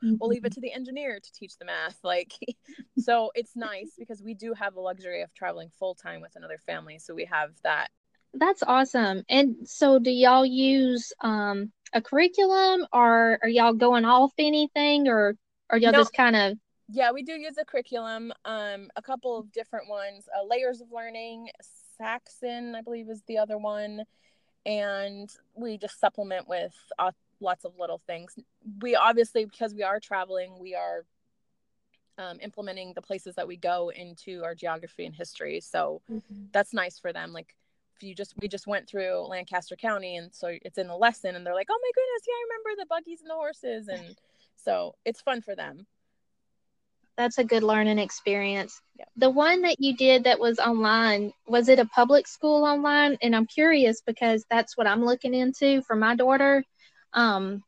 we'll 0.01 0.29
leave 0.29 0.45
it 0.45 0.53
to 0.53 0.61
the 0.61 0.71
engineer 0.71 1.19
to 1.19 1.31
teach 1.33 1.57
the 1.57 1.65
math. 1.65 1.97
Like 2.03 2.33
so 2.99 3.31
it's 3.35 3.55
nice 3.55 3.91
because 3.99 4.21
we 4.23 4.33
do 4.33 4.53
have 4.53 4.73
the 4.73 4.81
luxury 4.81 5.21
of 5.21 5.33
traveling 5.33 5.69
full 5.77 5.95
time 5.95 6.21
with 6.21 6.35
another 6.35 6.57
family. 6.65 6.97
So 6.99 7.13
we 7.13 7.25
have 7.25 7.51
that. 7.63 7.89
That's 8.33 8.63
awesome. 8.63 9.23
And 9.29 9.67
so 9.67 9.99
do 9.99 10.11
y'all 10.11 10.45
use 10.45 11.11
um 11.21 11.71
a 11.93 12.01
curriculum? 12.01 12.85
Or 12.93 13.39
are 13.41 13.49
y'all 13.49 13.73
going 13.73 14.05
off 14.05 14.31
anything 14.37 15.07
or 15.07 15.35
are 15.69 15.77
y'all 15.77 15.91
no, 15.91 15.99
just 15.99 16.13
kind 16.13 16.35
of 16.35 16.57
yeah, 16.89 17.11
we 17.11 17.23
do 17.23 17.33
use 17.33 17.57
a 17.57 17.65
curriculum, 17.65 18.31
um, 18.45 18.89
a 18.95 19.01
couple 19.01 19.37
of 19.37 19.51
different 19.51 19.89
ones. 19.89 20.27
Uh, 20.35 20.45
Layers 20.45 20.79
of 20.81 20.91
Learning, 20.91 21.49
Saxon, 21.97 22.75
I 22.75 22.81
believe, 22.81 23.09
is 23.09 23.21
the 23.27 23.37
other 23.37 23.57
one, 23.57 24.03
and 24.65 25.29
we 25.53 25.77
just 25.77 25.99
supplement 25.99 26.47
with 26.47 26.73
uh, 26.97 27.11
lots 27.41 27.65
of 27.65 27.73
little 27.77 28.01
things. 28.07 28.35
We 28.81 28.95
obviously, 28.95 29.43
because 29.45 29.73
we 29.73 29.83
are 29.83 29.99
traveling, 29.99 30.57
we 30.59 30.75
are 30.75 31.03
um, 32.17 32.39
implementing 32.41 32.93
the 32.93 33.01
places 33.01 33.35
that 33.35 33.47
we 33.47 33.57
go 33.57 33.89
into 33.89 34.43
our 34.43 34.55
geography 34.55 35.05
and 35.05 35.13
history. 35.13 35.59
So 35.59 36.01
mm-hmm. 36.09 36.45
that's 36.53 36.73
nice 36.73 36.97
for 36.97 37.11
them. 37.11 37.33
Like 37.33 37.53
if 37.97 38.03
you 38.03 38.15
just 38.15 38.33
we 38.41 38.47
just 38.47 38.65
went 38.65 38.87
through 38.87 39.27
Lancaster 39.27 39.75
County, 39.75 40.15
and 40.15 40.33
so 40.33 40.57
it's 40.61 40.77
in 40.77 40.87
the 40.87 40.95
lesson, 40.95 41.35
and 41.35 41.45
they're 41.45 41.53
like, 41.53 41.67
"Oh 41.69 41.79
my 41.81 41.91
goodness, 41.93 42.27
yeah, 42.27 42.33
I 42.33 42.45
remember 42.49 42.81
the 42.81 42.85
buggies 42.85 43.21
and 43.21 43.29
the 43.29 43.35
horses," 43.35 43.87
and 43.89 44.15
so 44.55 44.95
it's 45.03 45.19
fun 45.19 45.41
for 45.41 45.53
them 45.53 45.85
that's 47.17 47.37
a 47.39 47.43
good 47.43 47.63
learning 47.63 47.99
experience. 47.99 48.79
Yeah. 48.97 49.05
The 49.15 49.29
one 49.29 49.63
that 49.63 49.79
you 49.79 49.95
did 49.95 50.23
that 50.25 50.39
was 50.39 50.59
online, 50.59 51.33
was 51.47 51.67
it 51.67 51.79
a 51.79 51.85
public 51.85 52.27
school 52.27 52.63
online? 52.63 53.17
And 53.21 53.35
I'm 53.35 53.47
curious 53.47 54.01
because 54.05 54.45
that's 54.49 54.77
what 54.77 54.87
I'm 54.87 55.03
looking 55.03 55.33
into 55.33 55.81
for 55.81 55.95
my 55.95 56.15
daughter. 56.15 56.63
Um, 57.13 57.63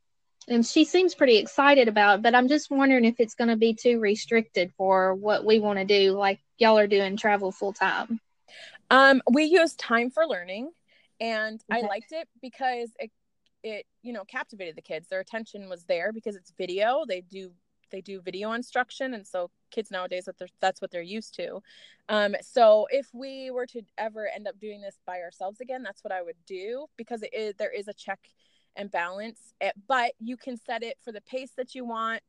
and 0.48 0.66
she 0.66 0.86
seems 0.86 1.16
pretty 1.16 1.38
excited 1.38 1.88
about 1.88 2.20
it, 2.20 2.22
but 2.24 2.36
I'm 2.36 2.48
just 2.48 2.72
wondering 2.72 3.06
if 3.06 3.16
it's 3.20 3.36
going 3.36 3.50
to 3.50 3.56
be 3.56 3.74
too 3.74 4.00
restricted 4.00 4.72
for 4.78 5.14
what 5.14 5.46
we 5.46 5.60
want 5.60 5.80
to 5.80 5.86
do, 5.86 6.12
like 6.14 6.40
y'all 6.58 6.78
are 6.78 6.88
doing 6.88 7.18
travel 7.18 7.52
full 7.52 7.74
time. 7.74 8.20
Um, 8.90 9.22
we 9.32 9.44
use 9.44 9.76
Time4Learning, 9.76 10.68
and 11.20 11.62
okay. 11.72 11.84
I 11.84 11.88
liked 11.88 12.12
it 12.12 12.28
because 12.42 12.90
it 12.98 13.12
it 13.62 13.86
you 14.02 14.14
know 14.14 14.24
captivated 14.24 14.76
the 14.76 14.82
kids. 14.82 15.08
Their 15.08 15.20
attention 15.20 15.70
was 15.70 15.84
there 15.86 16.12
because 16.12 16.36
it's 16.36 16.52
video. 16.58 17.04
They 17.08 17.22
do 17.22 17.52
they 17.90 18.02
do 18.02 18.22
video 18.22 18.52
instruction 18.54 19.14
and 19.14 19.26
so 19.26 19.50
kids 19.72 19.92
nowadays 19.92 20.26
that 20.26 20.36
that's 20.60 20.82
what 20.82 20.92
they're 20.92 21.02
used 21.02 21.34
to. 21.36 21.62
Um, 22.08 22.36
so 22.42 22.88
if 22.90 23.08
we 23.14 23.52
were 23.52 23.66
to 23.68 23.82
ever 23.98 24.28
end 24.28 24.48
up 24.48 24.60
doing 24.60 24.82
this 24.82 25.00
by 25.06 25.20
ourselves 25.20 25.62
again 25.62 25.84
that's 25.84 26.04
what 26.04 26.12
i 26.12 26.22
would 26.22 26.38
do 26.46 26.88
because 26.98 27.22
it 27.22 27.34
is, 27.34 27.54
there 27.56 27.72
is 27.72 27.88
a 27.88 27.94
check 27.94 28.20
and 28.76 28.90
balance 28.92 29.54
it, 29.62 29.74
but 29.88 30.14
you 30.20 30.38
can 30.38 30.58
set 30.58 30.84
it 30.84 30.98
for 31.04 31.12
the 31.12 31.22
pace 31.22 31.52
that 31.58 31.76
you 31.76 31.86
want 31.86 32.22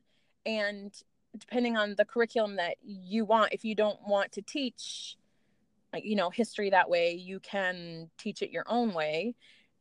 and 0.46 0.92
depending 1.38 1.76
on 1.76 1.94
the 1.96 2.04
curriculum 2.04 2.56
that 2.56 2.76
you 2.82 3.24
want 3.24 3.52
if 3.52 3.64
you 3.64 3.74
don't 3.74 4.00
want 4.06 4.32
to 4.32 4.42
teach 4.42 5.16
you 6.02 6.14
know 6.14 6.30
history 6.30 6.70
that 6.70 6.88
way 6.88 7.12
you 7.12 7.40
can 7.40 8.08
teach 8.18 8.42
it 8.42 8.50
your 8.50 8.64
own 8.68 8.92
way 8.92 9.34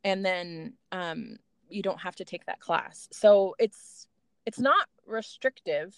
and 0.03 0.25
then 0.25 0.73
um, 0.91 1.37
you 1.69 1.81
don't 1.81 1.99
have 1.99 2.15
to 2.15 2.25
take 2.25 2.45
that 2.45 2.59
class. 2.59 3.07
So 3.11 3.55
it's 3.59 4.07
it's 4.49 4.57
not 4.57 4.87
restrictive 5.05 5.95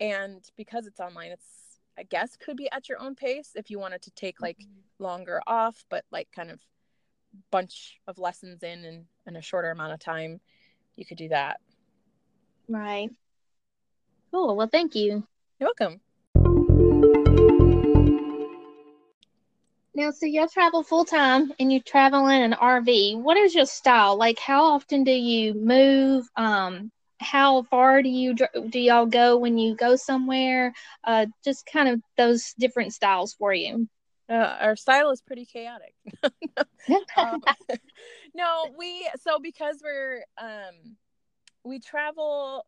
and 0.00 0.48
because 0.56 0.86
it's 0.86 0.98
online 0.98 1.30
it's 1.30 1.62
I 1.98 2.04
guess 2.04 2.38
could 2.38 2.56
be 2.56 2.72
at 2.72 2.88
your 2.88 2.98
own 2.98 3.14
pace 3.14 3.50
if 3.54 3.70
you 3.70 3.78
wanted 3.78 4.00
to 4.02 4.10
take 4.12 4.40
like 4.40 4.56
mm-hmm. 4.56 5.04
longer 5.04 5.42
off, 5.46 5.84
but 5.90 6.06
like 6.10 6.26
kind 6.34 6.50
of 6.50 6.58
bunch 7.50 8.00
of 8.06 8.18
lessons 8.18 8.62
in 8.62 8.82
in, 8.86 9.04
in 9.26 9.36
a 9.36 9.42
shorter 9.42 9.70
amount 9.70 9.92
of 9.92 10.00
time, 10.00 10.40
you 10.96 11.04
could 11.04 11.18
do 11.18 11.28
that. 11.28 11.60
Right. 12.66 13.10
Cool. 14.30 14.56
Well, 14.56 14.68
thank 14.68 14.94
you. 14.94 15.22
You're 15.60 15.70
welcome. 15.78 16.00
Now, 19.94 20.12
so 20.12 20.24
y'all 20.24 20.48
travel 20.48 20.82
full 20.82 21.04
time 21.04 21.52
and 21.60 21.70
you 21.70 21.78
travel 21.78 22.26
in 22.28 22.40
an 22.40 22.52
RV. 22.52 23.20
What 23.20 23.36
is 23.36 23.54
your 23.54 23.66
style? 23.66 24.16
Like, 24.16 24.38
how 24.38 24.64
often 24.64 25.04
do 25.04 25.12
you 25.12 25.52
move? 25.52 26.26
Um, 26.34 26.90
how 27.22 27.62
far 27.64 28.02
do 28.02 28.08
you 28.08 28.34
do 28.34 28.78
y'all 28.78 29.06
go 29.06 29.36
when 29.36 29.58
you 29.58 29.74
go 29.74 29.96
somewhere? 29.96 30.72
Uh, 31.04 31.26
just 31.44 31.66
kind 31.66 31.88
of 31.88 32.00
those 32.16 32.54
different 32.58 32.92
styles 32.92 33.34
for 33.34 33.52
you. 33.52 33.88
Uh, 34.28 34.56
our 34.60 34.76
style 34.76 35.10
is 35.10 35.20
pretty 35.20 35.44
chaotic. 35.44 35.94
um, 37.16 37.42
no, 38.34 38.66
we 38.78 39.08
so 39.20 39.38
because 39.38 39.80
we're 39.82 40.24
um, 40.40 40.96
we 41.64 41.78
travel. 41.78 42.66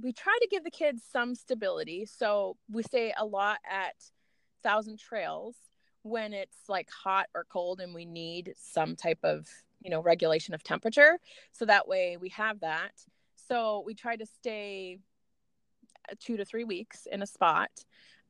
We 0.00 0.12
try 0.12 0.36
to 0.40 0.48
give 0.48 0.62
the 0.62 0.70
kids 0.70 1.02
some 1.10 1.34
stability, 1.34 2.06
so 2.06 2.56
we 2.70 2.84
stay 2.84 3.12
a 3.18 3.26
lot 3.26 3.58
at 3.68 3.94
Thousand 4.62 4.98
Trails 4.98 5.56
when 6.02 6.32
it's 6.32 6.68
like 6.68 6.88
hot 6.90 7.26
or 7.34 7.44
cold 7.50 7.80
and 7.80 7.94
we 7.94 8.04
need 8.04 8.54
some 8.56 8.96
type 8.96 9.18
of 9.22 9.46
you 9.82 9.90
know 9.90 10.00
regulation 10.00 10.54
of 10.54 10.62
temperature 10.62 11.18
so 11.52 11.64
that 11.64 11.88
way 11.88 12.16
we 12.16 12.28
have 12.30 12.60
that 12.60 12.92
so 13.48 13.82
we 13.86 13.94
try 13.94 14.16
to 14.16 14.26
stay 14.26 14.98
two 16.20 16.36
to 16.36 16.44
three 16.44 16.64
weeks 16.64 17.06
in 17.10 17.22
a 17.22 17.26
spot 17.26 17.70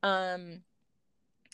um, 0.03 0.61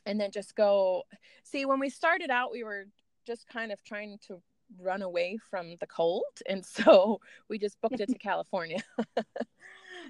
and 0.05 0.19
then 0.19 0.31
just 0.31 0.55
go 0.55 1.03
see 1.43 1.65
when 1.65 1.79
we 1.79 1.89
started 1.89 2.29
out 2.29 2.51
we 2.51 2.63
were 2.63 2.85
just 3.25 3.47
kind 3.47 3.71
of 3.71 3.83
trying 3.83 4.17
to 4.27 4.41
run 4.79 5.01
away 5.01 5.37
from 5.49 5.75
the 5.79 5.87
cold 5.87 6.23
and 6.47 6.65
so 6.65 7.19
we 7.49 7.57
just 7.57 7.79
booked 7.81 7.99
it 7.99 8.09
to 8.09 8.17
california. 8.19 8.81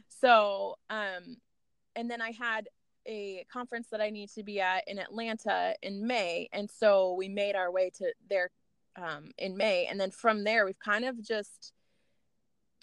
So 0.09 0.75
um 0.89 1.37
and 1.95 2.11
then 2.11 2.21
i 2.21 2.31
had 2.31 2.67
a 3.07 3.45
conference 3.51 3.87
that 3.91 4.01
i 4.01 4.09
need 4.09 4.29
to 4.31 4.43
be 4.43 4.59
at 4.59 4.83
in 4.87 4.99
atlanta 4.99 5.73
in 5.81 6.05
may 6.05 6.49
and 6.51 6.69
so 6.69 7.13
we 7.13 7.29
made 7.29 7.55
our 7.55 7.71
way 7.71 7.89
to 7.97 8.11
there 8.29 8.51
um, 8.97 9.31
in 9.37 9.55
may 9.55 9.85
and 9.85 9.99
then 9.99 10.11
from 10.11 10.43
there 10.43 10.65
we've 10.65 10.79
kind 10.79 11.05
of 11.05 11.21
just 11.23 11.71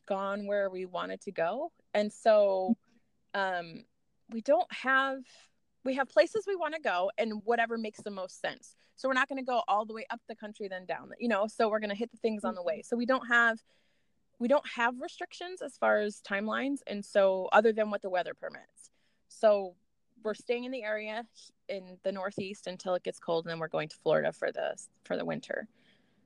gone 0.07 0.47
where 0.47 0.71
we 0.71 0.87
wanted 0.87 1.21
to 1.23 1.33
go. 1.33 1.73
And 1.95 2.13
so 2.13 2.77
um, 3.35 3.85
we 4.31 4.41
don't 4.41 4.73
have 4.73 5.19
we 5.85 5.97
have 5.97 6.09
places 6.09 6.45
we 6.47 6.55
want 6.55 6.75
to 6.75 6.81
go 6.81 7.11
and 7.19 7.43
whatever 7.45 7.77
makes 7.77 8.01
the 8.03 8.11
most 8.11 8.41
sense. 8.41 8.77
So 8.95 9.09
we're 9.09 9.15
not 9.15 9.29
going 9.29 9.39
to 9.39 9.45
go 9.45 9.63
all 9.67 9.85
the 9.85 9.95
way 9.95 10.07
up 10.11 10.21
the 10.29 10.37
country 10.37 10.69
then 10.69 10.87
down 10.87 11.11
you 11.19 11.29
know 11.29 11.49
so 11.49 11.69
we're 11.69 11.81
going 11.81 11.91
to 11.91 11.97
hit 11.97 12.13
the 12.13 12.19
things 12.19 12.45
on 12.45 12.55
the 12.55 12.63
way. 12.63 12.83
So 12.83 12.97
we 12.97 13.07
don't 13.07 13.27
have 13.27 13.59
we 14.39 14.49
don't 14.49 14.67
have 14.77 15.01
restrictions 15.01 15.63
as 15.63 15.77
far 15.77 16.01
as 16.01 16.21
timelines 16.29 16.79
and 16.87 17.05
so 17.05 17.49
other 17.53 17.73
than 17.73 17.91
what 17.91 18.03
the 18.03 18.11
weather 18.11 18.35
permits. 18.35 18.91
So 19.29 19.75
we're 20.25 20.35
staying 20.35 20.65
in 20.65 20.71
the 20.71 20.83
area 20.83 21.25
in 21.69 21.99
the 22.05 22.13
northeast 22.13 22.67
until 22.67 22.95
it 22.95 23.03
gets 23.03 23.19
cold 23.19 23.45
and 23.45 23.51
then 23.51 23.59
we're 23.59 23.69
going 23.69 23.89
to 23.89 23.97
florida 24.03 24.33
for 24.33 24.53
the 24.53 24.77
for 25.05 25.17
the 25.17 25.25
winter. 25.25 25.69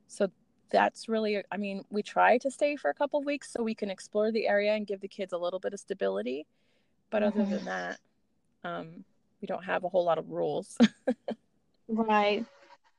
So 0.09 0.30
that's 0.70 1.08
really 1.08 1.42
i 1.50 1.56
mean 1.56 1.85
we 1.90 2.02
try 2.02 2.38
to 2.38 2.50
stay 2.50 2.76
for 2.76 2.90
a 2.90 2.94
couple 2.94 3.23
weeks 3.23 3.52
so 3.52 3.62
we 3.62 3.75
can 3.75 3.90
explore 3.90 4.30
the 4.32 4.46
area 4.49 4.75
and 4.75 4.87
give 4.87 5.00
the 5.00 5.08
kids 5.08 5.32
a 5.32 5.38
little 5.38 5.61
bit 5.61 5.73
of 5.73 5.80
stability. 5.80 6.46
But 7.11 7.23
mm-hmm. 7.23 7.40
other 7.40 7.50
than 7.50 7.64
that 7.66 7.99
um, 8.64 9.04
we 9.40 9.46
don't 9.46 9.64
have 9.64 9.85
a 9.85 9.88
whole 9.88 10.04
lot 10.04 10.18
of 10.18 10.30
rules. 10.30 10.76
Right. 11.88 12.44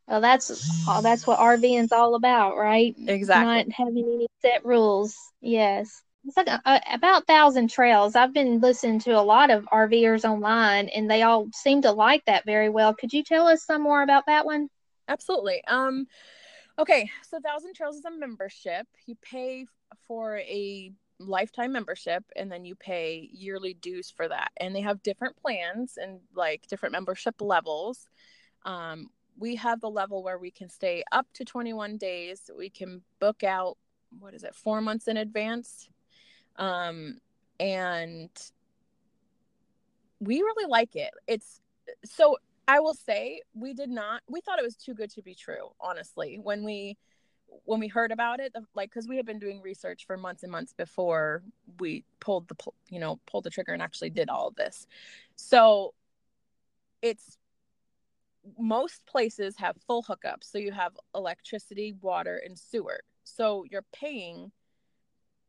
Well 0.07 0.21
that's 0.21 0.85
oh, 0.87 1.01
that's 1.01 1.27
what 1.27 1.39
rving's 1.39 1.91
all 1.91 2.15
about 2.15 2.57
right? 2.57 2.95
Exactly. 3.07 3.45
Not 3.45 3.71
having 3.71 4.05
any 4.05 4.27
set 4.41 4.65
rules. 4.65 5.17
Yes. 5.41 6.01
It's 6.25 6.37
like 6.37 6.47
a, 6.47 6.61
a, 6.65 6.81
about 6.93 7.27
thousand 7.27 7.69
trails. 7.69 8.15
I've 8.15 8.33
been 8.33 8.59
listening 8.59 8.99
to 9.01 9.19
a 9.19 9.21
lot 9.21 9.49
of 9.49 9.65
rvers 9.65 10.23
online 10.23 10.89
and 10.89 11.09
they 11.09 11.23
all 11.23 11.49
seem 11.53 11.81
to 11.81 11.91
like 11.91 12.23
that 12.25 12.45
very 12.45 12.69
well. 12.69 12.93
Could 12.93 13.11
you 13.11 13.23
tell 13.23 13.47
us 13.47 13.65
some 13.65 13.81
more 13.81 14.01
about 14.01 14.25
that 14.27 14.45
one? 14.45 14.69
Absolutely. 15.09 15.61
Um 15.67 16.07
Okay, 16.79 17.09
so 17.27 17.39
Thousand 17.39 17.73
Trails 17.73 17.95
is 17.95 18.05
a 18.05 18.11
membership. 18.11 18.85
You 19.07 19.15
pay 19.15 19.65
for 20.07 20.37
a 20.37 20.91
lifetime 21.19 21.71
membership 21.71 22.23
and 22.35 22.51
then 22.51 22.65
you 22.65 22.75
pay 22.75 23.29
yearly 23.33 23.73
dues 23.73 24.11
for 24.15 24.27
that. 24.27 24.51
And 24.57 24.75
they 24.75 24.81
have 24.81 25.01
different 25.01 25.35
plans 25.37 25.97
and 25.97 26.19
like 26.35 26.67
different 26.67 26.93
membership 26.93 27.41
levels. 27.41 28.07
Um, 28.65 29.09
we 29.39 29.55
have 29.55 29.81
the 29.81 29.89
level 29.89 30.23
where 30.23 30.37
we 30.37 30.51
can 30.51 30.69
stay 30.69 31.03
up 31.11 31.25
to 31.33 31.45
21 31.45 31.97
days. 31.97 32.49
We 32.55 32.69
can 32.69 33.01
book 33.19 33.43
out, 33.43 33.77
what 34.19 34.35
is 34.35 34.43
it, 34.43 34.53
four 34.53 34.79
months 34.81 35.07
in 35.07 35.17
advance. 35.17 35.89
Um, 36.57 37.17
and 37.59 38.29
we 40.19 40.41
really 40.41 40.69
like 40.69 40.95
it. 40.95 41.11
It's 41.27 41.59
so 42.05 42.37
I 42.67 42.79
will 42.79 42.93
say 42.93 43.41
we 43.53 43.73
did 43.73 43.89
not 43.89 44.21
we 44.27 44.41
thought 44.41 44.59
it 44.59 44.65
was 44.65 44.75
too 44.75 44.93
good 44.93 45.09
to 45.11 45.21
be 45.21 45.33
true, 45.35 45.69
honestly. 45.79 46.39
When 46.41 46.63
we 46.63 46.97
when 47.63 47.79
we 47.79 47.87
heard 47.87 48.11
about 48.11 48.39
it, 48.39 48.53
like 48.75 48.91
cuz 48.91 49.07
we 49.07 49.15
had 49.15 49.25
been 49.25 49.39
doing 49.39 49.61
research 49.61 50.05
for 50.05 50.17
months 50.17 50.43
and 50.43 50.51
months 50.51 50.73
before 50.73 51.43
we 51.79 52.03
pulled 52.19 52.47
the 52.49 52.55
you 52.89 52.99
know, 52.99 53.19
pulled 53.25 53.45
the 53.45 53.49
trigger 53.49 53.73
and 53.73 53.81
actually 53.81 54.09
did 54.09 54.29
all 54.29 54.47
of 54.49 54.55
this. 54.55 54.85
So 55.35 55.93
it's 57.01 57.37
most 58.57 59.05
places 59.05 59.55
have 59.57 59.77
full 59.85 60.03
hookups. 60.03 60.43
So 60.43 60.57
you 60.57 60.71
have 60.71 60.93
electricity, 61.15 61.93
water, 62.01 62.41
and 62.45 62.57
sewer. 62.57 63.01
So 63.23 63.63
you're 63.69 63.85
paying 63.93 64.51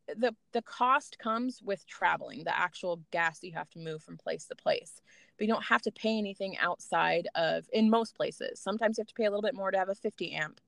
the 0.07 0.35
the 0.53 0.61
cost 0.61 1.19
comes 1.19 1.61
with 1.61 1.85
traveling, 1.85 2.43
the 2.43 2.57
actual 2.57 3.01
gas 3.11 3.43
you 3.43 3.53
have 3.53 3.69
to 3.71 3.79
move 3.79 4.01
from 4.03 4.17
place 4.17 4.45
to 4.45 4.55
place 4.55 5.01
but 5.39 5.47
you 5.47 5.53
don't 5.53 5.63
have 5.63 5.81
to 5.81 5.91
pay 5.91 6.19
anything 6.19 6.57
outside 6.59 7.27
of 7.33 7.65
in 7.73 7.89
most 7.89 8.15
places 8.15 8.59
sometimes 8.59 8.97
you 8.97 9.01
have 9.01 9.07
to 9.07 9.13
pay 9.15 9.25
a 9.25 9.29
little 9.29 9.41
bit 9.41 9.55
more 9.55 9.71
to 9.71 9.77
have 9.77 9.89
a 9.89 9.95
50 9.95 10.33
amp 10.33 10.61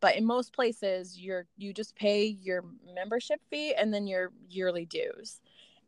but 0.00 0.16
in 0.16 0.24
most 0.24 0.52
places 0.52 1.18
you're 1.18 1.46
you 1.56 1.72
just 1.72 1.94
pay 1.94 2.24
your 2.24 2.64
membership 2.94 3.40
fee 3.50 3.74
and 3.74 3.92
then 3.92 4.06
your 4.06 4.32
yearly 4.48 4.86
dues 4.86 5.40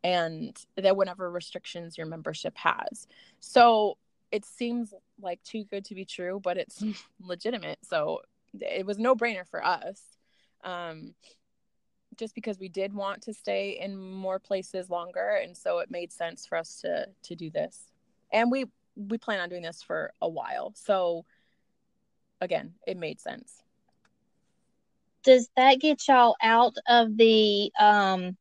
and 0.03 0.57
then 0.75 0.95
whatever 0.95 1.31
restrictions 1.31 1.97
your 1.97 2.07
membership 2.07 2.57
has. 2.57 3.07
So 3.39 3.97
it 4.31 4.45
seems 4.45 4.93
like 5.21 5.41
too 5.43 5.63
good 5.65 5.85
to 5.85 5.95
be 5.95 6.05
true 6.05 6.39
but 6.43 6.57
it's 6.57 6.83
legitimate 7.21 7.79
so 7.83 8.21
it 8.59 8.85
was 8.85 8.97
no 8.97 9.15
brainer 9.15 9.47
for 9.47 9.63
us 9.63 10.01
um, 10.63 11.13
just 12.17 12.33
because 12.35 12.59
we 12.59 12.69
did 12.69 12.93
want 12.93 13.21
to 13.21 13.33
stay 13.33 13.77
in 13.79 13.95
more 13.95 14.39
places 14.39 14.89
longer 14.89 15.39
and 15.43 15.55
so 15.55 15.79
it 15.79 15.91
made 15.91 16.11
sense 16.11 16.47
for 16.47 16.57
us 16.57 16.81
to 16.81 17.05
to 17.21 17.35
do 17.35 17.51
this 17.51 17.91
and 18.33 18.51
we 18.51 18.65
we 18.95 19.17
plan 19.17 19.39
on 19.39 19.49
doing 19.49 19.61
this 19.61 19.81
for 19.81 20.11
a 20.21 20.27
while 20.27 20.73
so 20.75 21.25
again 22.41 22.73
it 22.85 22.97
made 22.97 23.21
sense 23.21 23.61
does 25.23 25.47
that 25.55 25.79
get 25.79 26.05
y'all 26.07 26.35
out 26.41 26.75
of 26.87 27.15
the 27.15 27.71
um 27.79 28.35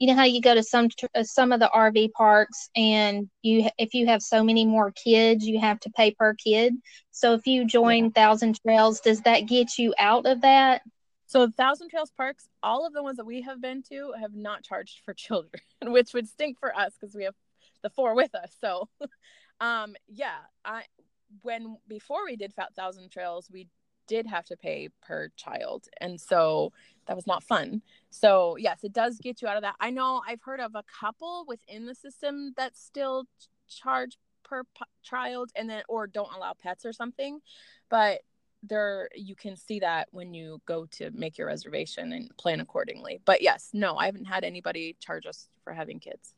you 0.00 0.06
know 0.06 0.14
how 0.14 0.24
you 0.24 0.40
go 0.40 0.54
to 0.54 0.62
some 0.62 0.88
uh, 1.14 1.22
some 1.22 1.52
of 1.52 1.60
the 1.60 1.70
RV 1.72 2.12
parks 2.12 2.70
and 2.74 3.28
you 3.42 3.68
if 3.78 3.92
you 3.92 4.06
have 4.06 4.22
so 4.22 4.42
many 4.42 4.64
more 4.64 4.90
kids 4.92 5.46
you 5.46 5.60
have 5.60 5.78
to 5.80 5.90
pay 5.90 6.10
per 6.12 6.34
kid. 6.34 6.74
So 7.10 7.34
if 7.34 7.46
you 7.46 7.66
join 7.66 8.04
yeah. 8.04 8.10
Thousand 8.14 8.58
Trails, 8.62 9.00
does 9.00 9.20
that 9.22 9.40
get 9.40 9.78
you 9.78 9.94
out 9.98 10.24
of 10.24 10.40
that? 10.40 10.80
So 11.26 11.48
Thousand 11.50 11.90
Trails 11.90 12.10
parks, 12.16 12.48
all 12.62 12.86
of 12.86 12.94
the 12.94 13.02
ones 13.02 13.18
that 13.18 13.26
we 13.26 13.42
have 13.42 13.60
been 13.60 13.82
to 13.90 14.14
have 14.18 14.34
not 14.34 14.64
charged 14.64 15.02
for 15.04 15.12
children, 15.16 15.62
which 15.82 16.14
would 16.14 16.26
stink 16.26 16.58
for 16.58 16.74
us 16.74 16.94
because 16.98 17.14
we 17.14 17.24
have 17.24 17.34
the 17.82 17.90
four 17.90 18.14
with 18.14 18.34
us. 18.34 18.54
So, 18.60 18.88
um, 19.60 19.94
yeah, 20.08 20.38
I 20.64 20.84
when 21.42 21.76
before 21.88 22.24
we 22.24 22.36
did 22.36 22.52
Fat 22.52 22.74
Thousand 22.74 23.10
Trails, 23.10 23.48
we 23.52 23.68
did 24.06 24.26
have 24.26 24.44
to 24.46 24.56
pay 24.56 24.88
per 25.02 25.30
child, 25.36 25.86
and 26.00 26.20
so 26.20 26.72
that 27.06 27.16
was 27.16 27.26
not 27.26 27.44
fun. 27.44 27.82
So 28.10 28.56
yes, 28.56 28.82
it 28.82 28.92
does 28.92 29.18
get 29.18 29.40
you 29.40 29.48
out 29.48 29.56
of 29.56 29.62
that. 29.62 29.76
I 29.80 29.90
know 29.90 30.22
I've 30.26 30.42
heard 30.42 30.60
of 30.60 30.74
a 30.74 30.84
couple 31.00 31.44
within 31.46 31.86
the 31.86 31.94
system 31.94 32.52
that 32.56 32.76
still 32.76 33.24
charge 33.68 34.18
per 34.42 34.64
child, 35.02 35.50
and 35.54 35.70
then 35.70 35.82
or 35.88 36.06
don't 36.06 36.34
allow 36.34 36.54
pets 36.54 36.84
or 36.84 36.92
something, 36.92 37.40
but 37.88 38.20
there 38.62 39.08
you 39.14 39.34
can 39.34 39.56
see 39.56 39.80
that 39.80 40.08
when 40.10 40.34
you 40.34 40.60
go 40.66 40.86
to 40.86 41.10
make 41.12 41.38
your 41.38 41.46
reservation 41.46 42.12
and 42.12 42.36
plan 42.36 42.60
accordingly 42.60 43.18
but 43.24 43.40
yes 43.40 43.70
no 43.72 43.96
i 43.96 44.04
haven't 44.04 44.26
had 44.26 44.44
anybody 44.44 44.94
charge 45.00 45.24
us 45.26 45.48
for 45.64 45.72
having 45.72 45.98
kids 45.98 46.34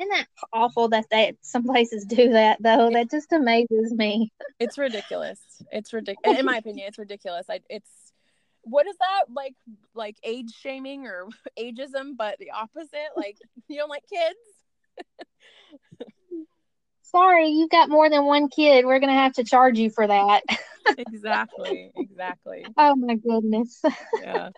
isn't 0.00 0.10
that 0.10 0.26
awful 0.52 0.88
that 0.88 1.06
they 1.10 1.36
some 1.42 1.64
places 1.64 2.04
do 2.04 2.30
that 2.30 2.62
though? 2.62 2.90
That 2.90 3.10
just 3.10 3.32
amazes 3.32 3.92
me. 3.92 4.32
It's 4.58 4.78
ridiculous. 4.78 5.40
It's 5.72 5.92
ridiculous. 5.92 6.38
In 6.38 6.46
my 6.46 6.56
opinion, 6.58 6.86
it's 6.88 6.98
ridiculous. 6.98 7.46
I, 7.50 7.60
it's 7.68 7.90
what 8.62 8.86
is 8.86 8.96
that 8.98 9.24
like? 9.34 9.54
Like 9.94 10.16
age 10.22 10.52
shaming 10.52 11.06
or 11.06 11.28
ageism, 11.58 12.16
but 12.16 12.38
the 12.38 12.52
opposite. 12.52 13.10
Like 13.16 13.38
you 13.68 13.76
don't 13.78 13.90
like 13.90 14.04
kids. 14.08 14.38
sorry, 17.02 17.48
you've 17.48 17.70
got 17.70 17.88
more 17.88 18.08
than 18.08 18.24
one 18.24 18.48
kid. 18.48 18.84
We're 18.84 19.00
going 19.00 19.12
to 19.12 19.18
have 19.20 19.34
to 19.34 19.44
charge 19.44 19.78
you 19.78 19.90
for 19.90 20.06
that. 20.06 20.42
exactly. 20.98 21.90
Exactly. 21.96 22.66
oh, 22.76 22.96
my 22.96 23.14
goodness. 23.14 23.82
Yeah. 24.22 24.50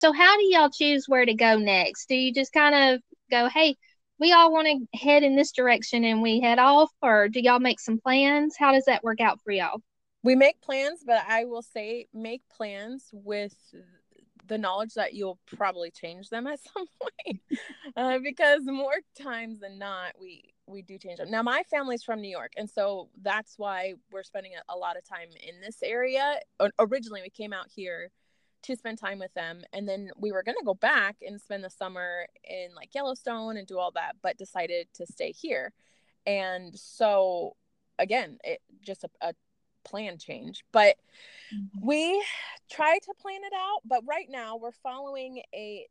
So, 0.00 0.12
how 0.12 0.36
do 0.36 0.44
y'all 0.44 0.70
choose 0.70 1.06
where 1.08 1.24
to 1.24 1.34
go 1.34 1.58
next? 1.58 2.08
Do 2.08 2.14
you 2.14 2.32
just 2.32 2.52
kind 2.52 2.74
of 2.74 3.00
go, 3.30 3.48
hey, 3.48 3.76
we 4.20 4.32
all 4.32 4.52
want 4.52 4.66
to 4.66 4.98
head 4.98 5.22
in 5.22 5.36
this 5.36 5.52
direction 5.52 6.04
and 6.04 6.22
we 6.22 6.40
head 6.40 6.58
off, 6.58 6.90
or 7.02 7.28
do 7.28 7.40
y'all 7.40 7.58
make 7.58 7.80
some 7.80 7.98
plans? 7.98 8.56
How 8.58 8.72
does 8.72 8.84
that 8.84 9.02
work 9.02 9.20
out 9.20 9.40
for 9.42 9.52
y'all? 9.52 9.80
We 10.22 10.34
make 10.34 10.60
plans, 10.60 11.02
but 11.06 11.22
I 11.28 11.44
will 11.44 11.62
say 11.62 12.06
make 12.12 12.42
plans 12.48 13.10
with 13.12 13.54
the 14.46 14.58
knowledge 14.58 14.94
that 14.94 15.14
you'll 15.14 15.38
probably 15.56 15.90
change 15.90 16.28
them 16.30 16.46
at 16.46 16.60
some 16.74 16.86
point 17.00 17.40
uh, 17.96 18.18
because 18.18 18.62
more 18.64 18.94
times 19.20 19.60
than 19.60 19.78
not 19.78 20.12
we 20.20 20.42
we 20.66 20.82
do 20.82 20.98
change 20.98 21.18
them 21.18 21.30
now 21.30 21.42
my 21.42 21.62
family's 21.70 22.02
from 22.02 22.20
new 22.20 22.30
york 22.30 22.52
and 22.56 22.68
so 22.68 23.08
that's 23.22 23.58
why 23.58 23.94
we're 24.10 24.22
spending 24.22 24.52
a, 24.54 24.74
a 24.74 24.76
lot 24.76 24.96
of 24.96 25.04
time 25.06 25.28
in 25.46 25.60
this 25.60 25.82
area 25.82 26.38
originally 26.78 27.20
we 27.22 27.30
came 27.30 27.52
out 27.52 27.66
here 27.74 28.10
to 28.62 28.76
spend 28.76 28.98
time 28.98 29.18
with 29.18 29.32
them 29.34 29.62
and 29.72 29.88
then 29.88 30.10
we 30.16 30.32
were 30.32 30.42
going 30.42 30.56
to 30.58 30.64
go 30.64 30.74
back 30.74 31.16
and 31.26 31.40
spend 31.40 31.62
the 31.62 31.70
summer 31.70 32.26
in 32.44 32.74
like 32.74 32.94
yellowstone 32.94 33.56
and 33.56 33.66
do 33.66 33.78
all 33.78 33.92
that 33.92 34.16
but 34.22 34.36
decided 34.36 34.86
to 34.94 35.06
stay 35.06 35.32
here 35.32 35.72
and 36.26 36.76
so 36.78 37.56
again 37.98 38.38
it 38.44 38.60
just 38.82 39.04
a, 39.04 39.10
a 39.20 39.34
plan 39.84 40.18
change 40.18 40.64
but 40.72 40.96
mm-hmm. 41.54 41.86
we 41.86 42.24
try 42.70 42.98
to 42.98 43.14
plan 43.20 43.40
it 43.44 43.52
out 43.54 43.80
but 43.84 44.02
right 44.06 44.28
now 44.28 44.56
we're 44.56 44.72
following 44.72 45.40
a 45.54 45.86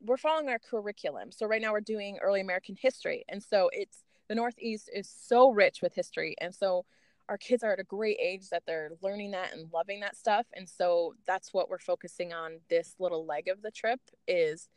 we're 0.00 0.16
following 0.16 0.48
our 0.48 0.58
curriculum 0.58 1.30
so 1.30 1.46
right 1.46 1.60
now 1.60 1.72
we're 1.72 1.80
doing 1.80 2.18
early 2.22 2.40
american 2.40 2.76
history 2.80 3.24
and 3.28 3.42
so 3.42 3.68
it's 3.72 4.04
the 4.28 4.34
northeast 4.34 4.88
is 4.94 5.08
so 5.08 5.50
rich 5.50 5.82
with 5.82 5.94
history 5.94 6.34
and 6.40 6.54
so 6.54 6.84
our 7.32 7.38
kids 7.38 7.64
are 7.64 7.72
at 7.72 7.80
a 7.80 7.84
great 7.84 8.18
age 8.20 8.50
that 8.50 8.62
they're 8.66 8.92
learning 9.02 9.30
that 9.30 9.54
and 9.54 9.72
loving 9.72 10.00
that 10.00 10.16
stuff 10.16 10.46
and 10.52 10.68
so 10.68 11.14
that's 11.26 11.52
what 11.52 11.70
we're 11.70 11.78
focusing 11.78 12.32
on 12.32 12.60
this 12.68 12.94
little 12.98 13.24
leg 13.24 13.48
of 13.48 13.62
the 13.62 13.70
trip 13.70 14.00
is 14.28 14.68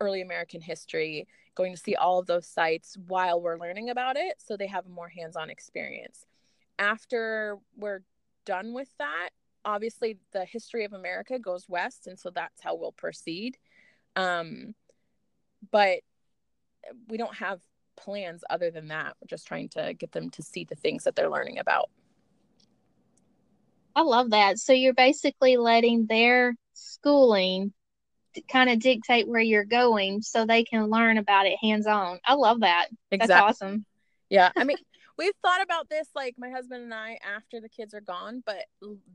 early 0.00 0.20
american 0.20 0.60
history 0.60 1.26
going 1.54 1.72
to 1.72 1.80
see 1.80 1.94
all 1.94 2.18
of 2.18 2.26
those 2.26 2.46
sites 2.46 2.96
while 3.06 3.40
we're 3.40 3.58
learning 3.58 3.88
about 3.88 4.16
it 4.16 4.34
so 4.38 4.56
they 4.56 4.66
have 4.66 4.86
a 4.86 4.90
more 4.90 5.08
hands-on 5.08 5.48
experience 5.48 6.26
after 6.78 7.58
we're 7.76 8.02
done 8.44 8.72
with 8.72 8.88
that, 8.98 9.30
obviously 9.64 10.18
the 10.32 10.44
history 10.44 10.84
of 10.84 10.92
America 10.92 11.38
goes 11.38 11.68
west, 11.68 12.06
and 12.06 12.18
so 12.18 12.30
that's 12.30 12.62
how 12.62 12.74
we'll 12.74 12.92
proceed. 12.92 13.56
Um, 14.16 14.74
but 15.70 16.00
we 17.08 17.16
don't 17.16 17.34
have 17.36 17.60
plans 17.96 18.44
other 18.50 18.70
than 18.70 18.88
that. 18.88 19.16
We're 19.20 19.26
just 19.28 19.46
trying 19.46 19.68
to 19.70 19.94
get 19.94 20.12
them 20.12 20.30
to 20.30 20.42
see 20.42 20.64
the 20.64 20.74
things 20.74 21.04
that 21.04 21.16
they're 21.16 21.30
learning 21.30 21.58
about. 21.58 21.90
I 23.96 24.02
love 24.02 24.30
that. 24.30 24.58
So 24.58 24.72
you're 24.72 24.94
basically 24.94 25.56
letting 25.56 26.06
their 26.06 26.54
schooling 26.72 27.72
kind 28.50 28.68
of 28.68 28.80
dictate 28.80 29.28
where 29.28 29.40
you're 29.40 29.64
going 29.64 30.20
so 30.22 30.44
they 30.44 30.64
can 30.64 30.90
learn 30.90 31.18
about 31.18 31.46
it 31.46 31.56
hands 31.62 31.86
on. 31.86 32.18
I 32.24 32.34
love 32.34 32.60
that. 32.60 32.88
Exactly. 33.10 33.34
That's 33.34 33.62
awesome. 33.62 33.84
Yeah. 34.28 34.50
I 34.56 34.64
mean, 34.64 34.78
we've 35.16 35.34
thought 35.42 35.62
about 35.62 35.88
this 35.88 36.08
like 36.14 36.34
my 36.38 36.50
husband 36.50 36.82
and 36.82 36.94
I 36.94 37.18
after 37.36 37.60
the 37.60 37.68
kids 37.68 37.94
are 37.94 38.00
gone, 38.00 38.42
but 38.44 38.64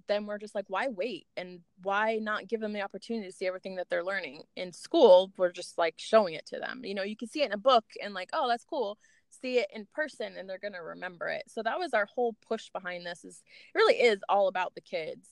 then 0.07 0.25
we're 0.25 0.37
just 0.37 0.55
like, 0.55 0.65
why 0.67 0.87
wait 0.87 1.27
and 1.35 1.59
why 1.83 2.19
not 2.21 2.47
give 2.47 2.61
them 2.61 2.73
the 2.73 2.81
opportunity 2.81 3.27
to 3.27 3.35
see 3.35 3.47
everything 3.47 3.75
that 3.75 3.89
they're 3.89 4.03
learning 4.03 4.43
in 4.55 4.71
school? 4.71 5.31
We're 5.37 5.51
just 5.51 5.77
like 5.77 5.95
showing 5.97 6.35
it 6.35 6.45
to 6.47 6.59
them. 6.59 6.81
You 6.83 6.95
know, 6.95 7.03
you 7.03 7.17
can 7.17 7.27
see 7.27 7.41
it 7.41 7.47
in 7.47 7.51
a 7.53 7.57
book 7.57 7.85
and 8.01 8.13
like, 8.13 8.29
oh, 8.33 8.47
that's 8.47 8.63
cool. 8.63 8.97
See 9.29 9.59
it 9.59 9.67
in 9.73 9.87
person 9.93 10.35
and 10.37 10.49
they're 10.49 10.57
gonna 10.57 10.83
remember 10.83 11.27
it. 11.27 11.43
So 11.47 11.61
that 11.63 11.79
was 11.79 11.93
our 11.93 12.05
whole 12.05 12.35
push 12.47 12.69
behind 12.69 13.05
this. 13.05 13.25
Is 13.25 13.41
it 13.73 13.77
really 13.77 13.95
is 13.95 14.19
all 14.29 14.47
about 14.47 14.75
the 14.75 14.81
kids. 14.81 15.27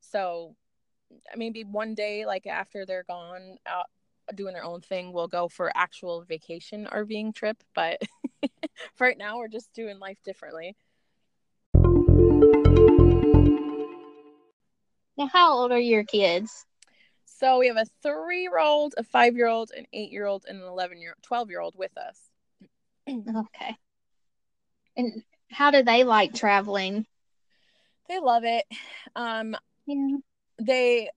So 0.00 0.54
maybe 1.36 1.64
one 1.64 1.94
day, 1.94 2.26
like 2.26 2.46
after 2.46 2.84
they're 2.84 3.04
gone 3.04 3.56
out 3.66 3.86
doing 4.34 4.54
their 4.54 4.64
own 4.64 4.80
thing, 4.80 5.12
we'll 5.12 5.28
go 5.28 5.48
for 5.48 5.72
actual 5.74 6.22
vacation 6.22 6.86
RVing 6.90 7.34
trip. 7.34 7.62
But 7.74 8.00
right 9.00 9.18
now, 9.18 9.38
we're 9.38 9.48
just 9.48 9.72
doing 9.72 9.98
life 9.98 10.18
differently. 10.24 10.76
Now, 15.16 15.26
how 15.26 15.52
old 15.52 15.72
are 15.72 15.78
your 15.78 16.04
kids? 16.04 16.64
So 17.24 17.58
we 17.58 17.68
have 17.68 17.76
a 17.76 17.86
three-year-old, 18.02 18.94
a 18.96 19.02
five-year-old, 19.02 19.70
an 19.76 19.86
eight-year-old, 19.92 20.44
and 20.48 20.60
an 20.60 20.66
eleven-year, 20.66 21.14
twelve-year-old 21.22 21.74
with 21.76 21.96
us. 21.96 22.18
okay. 23.08 23.76
And 24.96 25.22
how 25.50 25.70
do 25.70 25.82
they 25.82 26.04
like 26.04 26.34
traveling? 26.34 27.06
They 28.08 28.18
love 28.18 28.44
it. 28.44 28.64
Um, 29.14 29.56
yeah. 29.86 30.16
They 30.60 31.10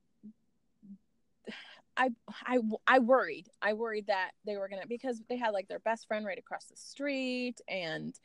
I 1.98 2.10
I 2.46 2.60
I 2.88 3.00
worried. 3.00 3.50
I 3.62 3.74
worried 3.74 4.08
that 4.08 4.32
they 4.46 4.58
were 4.58 4.68
gonna 4.68 4.88
because 4.88 5.22
they 5.30 5.38
had 5.38 5.52
like 5.52 5.68
their 5.68 5.80
best 5.80 6.08
friend 6.08 6.26
right 6.26 6.38
across 6.38 6.66
the 6.66 6.76
street, 6.76 7.62
and 7.68 8.18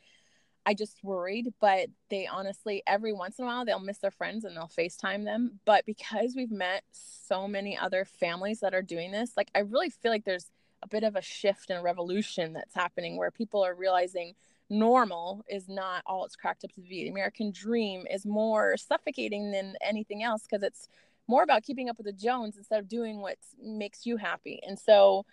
I 0.66 0.74
just 0.74 1.02
worried. 1.02 1.52
But 1.60 1.88
they 2.10 2.26
honestly, 2.26 2.82
every 2.86 3.12
once 3.12 3.38
in 3.38 3.44
a 3.44 3.48
while, 3.48 3.64
they'll 3.64 3.80
miss 3.80 3.98
their 3.98 4.10
friends 4.10 4.44
and 4.44 4.56
they'll 4.56 4.70
Facetime 4.76 5.24
them. 5.24 5.60
But 5.64 5.86
because 5.86 6.34
we've 6.36 6.50
met 6.50 6.84
so 6.92 7.46
many 7.48 7.76
other 7.76 8.04
families 8.04 8.60
that 8.60 8.74
are 8.74 8.82
doing 8.82 9.10
this, 9.12 9.36
like 9.36 9.50
I 9.54 9.60
really 9.60 9.90
feel 9.90 10.10
like 10.10 10.24
there's 10.24 10.50
a 10.82 10.88
bit 10.88 11.04
of 11.04 11.16
a 11.16 11.22
shift 11.22 11.70
and 11.70 11.80
a 11.80 11.82
revolution 11.82 12.52
that's 12.52 12.74
happening 12.74 13.16
where 13.16 13.30
people 13.30 13.64
are 13.64 13.74
realizing 13.74 14.34
normal 14.70 15.44
is 15.48 15.68
not 15.68 16.02
all 16.06 16.24
it's 16.24 16.36
cracked 16.36 16.64
up 16.64 16.72
to 16.72 16.80
be. 16.80 17.04
The 17.04 17.10
American 17.10 17.50
dream 17.50 18.06
is 18.10 18.26
more 18.26 18.76
suffocating 18.76 19.50
than 19.50 19.74
anything 19.80 20.22
else 20.22 20.42
because 20.48 20.62
it's 20.62 20.88
more 21.28 21.42
about 21.42 21.62
keeping 21.62 21.88
up 21.88 21.98
with 21.98 22.06
the 22.06 22.12
Jones 22.12 22.56
instead 22.56 22.80
of 22.80 22.88
doing 22.88 23.20
what 23.20 23.36
makes 23.62 24.06
you 24.06 24.16
happy. 24.16 24.60
And 24.66 24.78
so, 24.78 25.26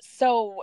so 0.00 0.62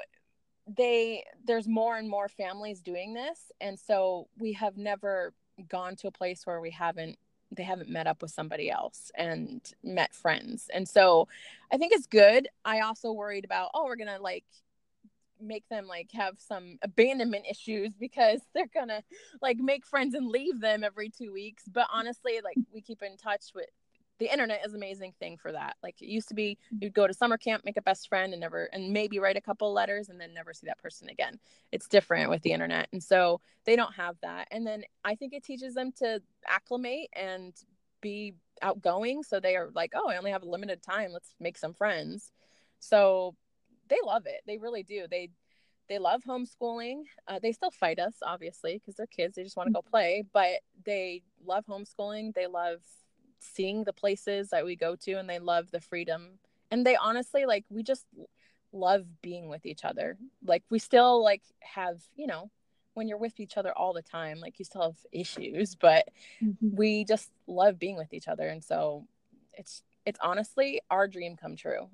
they 0.67 1.23
there's 1.45 1.67
more 1.67 1.97
and 1.97 2.09
more 2.09 2.27
families 2.27 2.81
doing 2.81 3.13
this, 3.13 3.51
and 3.61 3.79
so 3.79 4.27
we 4.37 4.53
have 4.53 4.77
never 4.77 5.33
gone 5.69 5.95
to 5.97 6.07
a 6.07 6.11
place 6.11 6.45
where 6.45 6.59
we 6.59 6.71
haven't 6.71 7.17
they 7.55 7.63
haven't 7.63 7.89
met 7.89 8.07
up 8.07 8.21
with 8.23 8.31
somebody 8.31 8.71
else 8.71 9.11
and 9.15 9.61
met 9.83 10.15
friends. 10.15 10.69
And 10.73 10.89
so 10.89 11.27
I 11.71 11.77
think 11.77 11.93
it's 11.93 12.07
good. 12.07 12.47
I 12.65 12.79
also 12.79 13.11
worried 13.11 13.45
about, 13.45 13.69
oh, 13.75 13.85
we're 13.85 13.95
to 13.95 14.17
like 14.19 14.45
make 15.39 15.67
them 15.69 15.85
like 15.85 16.09
have 16.13 16.35
some 16.39 16.77
abandonment 16.81 17.45
issues 17.49 17.93
because 17.99 18.41
they're 18.53 18.69
gonna 18.73 19.03
like 19.41 19.57
make 19.57 19.85
friends 19.85 20.15
and 20.15 20.27
leave 20.27 20.59
them 20.59 20.83
every 20.83 21.09
two 21.09 21.33
weeks 21.33 21.63
but 21.71 21.87
honestly 21.91 22.39
like 22.43 22.55
we 22.73 22.81
keep 22.81 23.01
in 23.03 23.17
touch 23.17 23.47
with 23.53 23.65
the 24.19 24.31
internet 24.31 24.65
is 24.65 24.73
an 24.73 24.79
amazing 24.79 25.13
thing 25.19 25.37
for 25.37 25.51
that. 25.51 25.75
Like 25.81 26.01
it 26.01 26.07
used 26.07 26.27
to 26.29 26.33
be 26.33 26.57
you'd 26.79 26.93
go 26.93 27.07
to 27.07 27.13
summer 27.13 27.37
camp, 27.37 27.65
make 27.65 27.77
a 27.77 27.81
best 27.81 28.07
friend 28.07 28.33
and 28.33 28.41
never 28.41 28.65
and 28.71 28.91
maybe 28.93 29.19
write 29.19 29.37
a 29.37 29.41
couple 29.41 29.73
letters 29.73 30.09
and 30.09 30.19
then 30.19 30.33
never 30.33 30.53
see 30.53 30.67
that 30.67 30.77
person 30.77 31.09
again. 31.09 31.39
It's 31.71 31.87
different 31.87 32.29
with 32.29 32.41
the 32.43 32.51
internet. 32.51 32.89
And 32.91 33.01
so 33.01 33.41
they 33.65 33.75
don't 33.75 33.93
have 33.95 34.15
that. 34.21 34.47
And 34.51 34.65
then 34.65 34.83
I 35.03 35.15
think 35.15 35.33
it 35.33 35.43
teaches 35.43 35.73
them 35.73 35.91
to 35.97 36.21
acclimate 36.47 37.09
and 37.13 37.53
be 38.01 38.35
outgoing 38.61 39.23
so 39.23 39.39
they 39.39 39.55
are 39.55 39.69
like, 39.73 39.91
"Oh, 39.95 40.09
I 40.09 40.17
only 40.17 40.31
have 40.31 40.43
a 40.43 40.49
limited 40.49 40.81
time. 40.83 41.11
Let's 41.11 41.33
make 41.39 41.57
some 41.57 41.73
friends." 41.73 42.31
So 42.79 43.35
they 43.89 43.97
love 44.05 44.25
it. 44.25 44.41
They 44.45 44.57
really 44.57 44.83
do. 44.83 45.07
They 45.09 45.29
they 45.89 45.99
love 45.99 46.21
homeschooling. 46.23 47.03
Uh, 47.27 47.39
they 47.41 47.51
still 47.51 47.71
fight 47.71 47.99
us, 47.99 48.15
obviously, 48.23 48.75
because 48.75 48.95
they're 48.95 49.07
kids. 49.07 49.35
They 49.35 49.43
just 49.43 49.57
want 49.57 49.67
to 49.67 49.73
go 49.73 49.81
play. 49.81 50.23
But 50.31 50.61
they 50.85 51.23
love 51.45 51.65
homeschooling. 51.65 52.33
They 52.33 52.47
love 52.47 52.79
seeing 53.43 53.83
the 53.83 53.93
places 53.93 54.49
that 54.49 54.65
we 54.65 54.75
go 54.75 54.95
to 54.95 55.13
and 55.13 55.29
they 55.29 55.39
love 55.39 55.71
the 55.71 55.81
freedom. 55.81 56.39
And 56.71 56.85
they 56.85 56.95
honestly 56.95 57.45
like 57.45 57.65
we 57.69 57.83
just 57.83 58.05
love 58.71 59.05
being 59.21 59.49
with 59.49 59.65
each 59.65 59.85
other. 59.85 60.17
Like 60.45 60.63
we 60.69 60.79
still 60.79 61.23
like 61.23 61.43
have 61.61 62.01
you 62.15 62.27
know 62.27 62.49
when 62.95 63.07
you're 63.07 63.17
with 63.17 63.39
each 63.39 63.57
other 63.57 63.71
all 63.75 63.91
the 63.91 64.03
time 64.03 64.39
like 64.39 64.59
you 64.59 64.65
still 64.65 64.83
have 64.83 64.97
issues 65.11 65.73
but 65.81 66.09
mm-hmm. 66.43 66.75
we 66.75 67.03
just 67.05 67.31
love 67.47 67.79
being 67.79 67.95
with 67.95 68.13
each 68.13 68.27
other. 68.27 68.47
And 68.47 68.63
so 68.63 69.05
it's 69.53 69.83
it's 70.05 70.19
honestly 70.21 70.81
our 70.89 71.07
dream 71.07 71.37
come 71.37 71.55
true. 71.55 71.89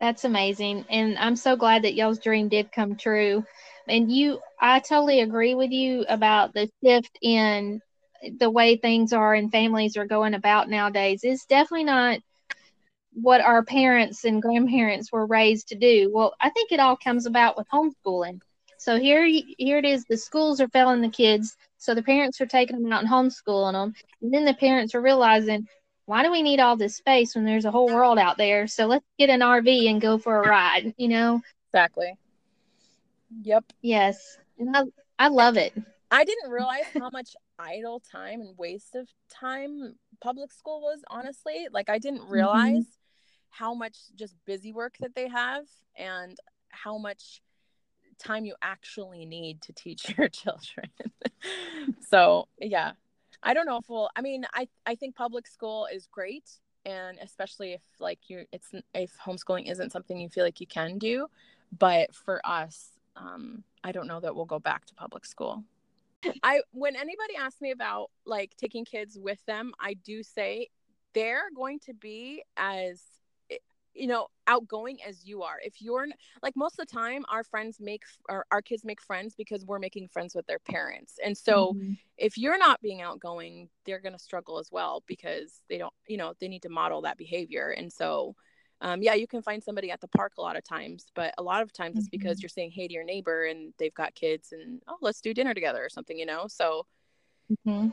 That's 0.00 0.24
amazing. 0.24 0.84
And 0.90 1.18
i'm 1.18 1.36
so 1.36 1.56
glad 1.56 1.82
that 1.82 1.94
y'all's 1.94 2.20
dream 2.20 2.48
did 2.48 2.70
come 2.72 2.96
true. 2.96 3.44
And 3.88 4.12
you 4.12 4.40
i 4.60 4.80
totally 4.80 5.20
agree 5.20 5.54
with 5.54 5.70
you 5.70 6.04
about 6.08 6.54
the 6.54 6.70
shift 6.84 7.18
in 7.22 7.80
the 8.38 8.50
way 8.50 8.76
things 8.76 9.12
are 9.12 9.34
and 9.34 9.50
families 9.50 9.96
are 9.96 10.06
going 10.06 10.34
about 10.34 10.68
nowadays 10.68 11.24
is 11.24 11.44
definitely 11.44 11.84
not 11.84 12.20
what 13.12 13.40
our 13.40 13.64
parents 13.64 14.24
and 14.24 14.42
grandparents 14.42 15.10
were 15.10 15.26
raised 15.26 15.68
to 15.68 15.74
do. 15.74 16.10
Well, 16.12 16.34
I 16.40 16.50
think 16.50 16.72
it 16.72 16.80
all 16.80 16.96
comes 16.96 17.26
about 17.26 17.56
with 17.56 17.66
homeschooling. 17.72 18.40
So 18.78 18.98
here, 18.98 19.26
here 19.58 19.78
it 19.78 19.84
is. 19.84 20.04
The 20.04 20.16
schools 20.16 20.60
are 20.60 20.68
failing 20.68 21.00
the 21.00 21.08
kids, 21.08 21.56
so 21.78 21.94
the 21.94 22.02
parents 22.02 22.40
are 22.40 22.46
taking 22.46 22.80
them 22.80 22.92
out 22.92 23.02
and 23.02 23.10
homeschooling 23.10 23.72
them, 23.72 23.94
and 24.22 24.32
then 24.32 24.44
the 24.44 24.54
parents 24.54 24.94
are 24.94 25.00
realizing, 25.00 25.66
why 26.06 26.22
do 26.22 26.30
we 26.30 26.42
need 26.42 26.60
all 26.60 26.76
this 26.76 26.96
space 26.96 27.34
when 27.34 27.44
there's 27.44 27.64
a 27.64 27.70
whole 27.70 27.86
world 27.86 28.18
out 28.18 28.38
there? 28.38 28.66
So 28.66 28.86
let's 28.86 29.04
get 29.18 29.30
an 29.30 29.42
RV 29.42 29.90
and 29.90 30.00
go 30.00 30.16
for 30.16 30.42
a 30.42 30.48
ride. 30.48 30.94
You 30.96 31.08
know, 31.08 31.42
Exactly. 31.68 32.14
Yep. 33.42 33.64
Yes. 33.82 34.38
And 34.58 34.74
I, 34.74 34.82
I 35.18 35.28
love 35.28 35.56
it. 35.56 35.74
I 36.10 36.24
didn't 36.24 36.50
realize 36.50 36.86
how 36.98 37.10
much 37.10 37.36
idle 37.58 38.00
time 38.00 38.40
and 38.40 38.56
waste 38.58 38.94
of 38.94 39.08
time 39.28 39.94
public 40.20 40.52
school 40.52 40.80
was, 40.80 41.00
honestly. 41.08 41.68
Like, 41.72 41.88
I 41.88 41.98
didn't 41.98 42.28
realize 42.28 42.84
mm-hmm. 42.84 43.50
how 43.50 43.74
much 43.74 43.96
just 44.14 44.34
busy 44.46 44.72
work 44.72 44.96
that 45.00 45.14
they 45.14 45.28
have 45.28 45.64
and 45.96 46.36
how 46.70 46.98
much 46.98 47.42
time 48.18 48.44
you 48.44 48.54
actually 48.62 49.24
need 49.24 49.62
to 49.62 49.72
teach 49.72 50.14
your 50.18 50.28
children. 50.28 50.90
so, 52.08 52.48
yeah. 52.58 52.92
I 53.42 53.54
don't 53.54 53.66
know 53.66 53.76
if 53.76 53.88
we'll 53.88 54.10
I 54.16 54.20
mean, 54.20 54.44
I 54.52 54.68
I 54.84 54.96
think 54.96 55.14
public 55.14 55.46
school 55.46 55.86
is 55.92 56.08
great 56.10 56.50
and 56.84 57.18
especially 57.22 57.72
if 57.72 57.82
like 58.00 58.18
you 58.28 58.46
it's 58.52 58.72
if 58.94 59.12
homeschooling 59.24 59.70
isn't 59.70 59.92
something 59.92 60.18
you 60.18 60.28
feel 60.28 60.44
like 60.44 60.60
you 60.60 60.66
can 60.66 60.98
do, 60.98 61.28
but 61.78 62.14
for 62.14 62.40
us 62.44 62.90
um 63.16 63.62
I 63.84 63.92
don't 63.92 64.08
know 64.08 64.20
that 64.20 64.34
we'll 64.34 64.44
go 64.44 64.58
back 64.58 64.86
to 64.86 64.94
public 64.94 65.24
school. 65.24 65.62
I 66.42 66.62
when 66.72 66.96
anybody 66.96 67.36
asks 67.38 67.60
me 67.60 67.70
about 67.70 68.10
like 68.26 68.52
taking 68.58 68.84
kids 68.84 69.18
with 69.20 69.44
them, 69.46 69.72
I 69.80 69.94
do 69.94 70.22
say 70.22 70.68
they're 71.14 71.50
going 71.54 71.80
to 71.86 71.94
be 71.94 72.42
as 72.56 73.02
you 73.94 74.06
know 74.06 74.28
outgoing 74.46 74.98
as 75.06 75.24
you 75.24 75.42
are. 75.42 75.56
If 75.62 75.80
you're 75.80 76.06
like 76.42 76.54
most 76.56 76.78
of 76.78 76.86
the 76.86 76.92
time 76.92 77.24
our 77.30 77.44
friends 77.44 77.78
make 77.80 78.02
our, 78.28 78.46
our 78.50 78.62
kids 78.62 78.84
make 78.84 79.02
friends 79.02 79.34
because 79.36 79.64
we're 79.64 79.78
making 79.78 80.08
friends 80.08 80.34
with 80.34 80.46
their 80.46 80.60
parents. 80.60 81.14
And 81.24 81.36
so 81.36 81.74
mm-hmm. 81.74 81.94
if 82.16 82.38
you're 82.38 82.58
not 82.58 82.80
being 82.80 83.02
outgoing 83.02 83.68
they're 83.84 84.00
going 84.00 84.12
to 84.12 84.18
struggle 84.18 84.58
as 84.58 84.68
well 84.70 85.02
because 85.06 85.60
they 85.68 85.78
don't 85.78 85.94
you 86.06 86.16
know 86.16 86.34
they 86.40 86.48
need 86.48 86.62
to 86.62 86.68
model 86.68 87.02
that 87.02 87.18
behavior. 87.18 87.70
And 87.70 87.92
so 87.92 88.34
um, 88.80 89.02
yeah 89.02 89.14
you 89.14 89.26
can 89.26 89.42
find 89.42 89.62
somebody 89.62 89.90
at 89.90 90.00
the 90.00 90.08
park 90.08 90.32
a 90.38 90.40
lot 90.40 90.56
of 90.56 90.64
times 90.64 91.06
but 91.14 91.34
a 91.38 91.42
lot 91.42 91.62
of 91.62 91.72
times 91.72 91.92
mm-hmm. 91.92 91.98
it's 91.98 92.08
because 92.08 92.38
mm-hmm. 92.38 92.42
you're 92.42 92.48
saying 92.48 92.70
hey 92.70 92.86
to 92.86 92.94
your 92.94 93.04
neighbor 93.04 93.44
and 93.44 93.72
they've 93.78 93.94
got 93.94 94.14
kids 94.14 94.52
and 94.52 94.80
oh 94.88 94.96
let's 95.00 95.20
do 95.20 95.34
dinner 95.34 95.54
together 95.54 95.84
or 95.84 95.88
something 95.88 96.18
you 96.18 96.26
know 96.26 96.46
so 96.48 96.86
mm-hmm. 97.66 97.88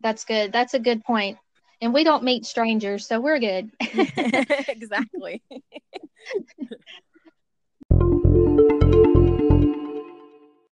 that's 0.00 0.24
good 0.24 0.52
that's 0.52 0.74
a 0.74 0.78
good 0.78 1.04
point. 1.04 1.36
point 1.36 1.38
and 1.80 1.92
we 1.92 2.04
don't 2.04 2.22
meet 2.24 2.46
strangers, 2.46 3.06
so 3.06 3.20
we're 3.20 3.38
good. 3.38 3.70
exactly. 3.80 5.42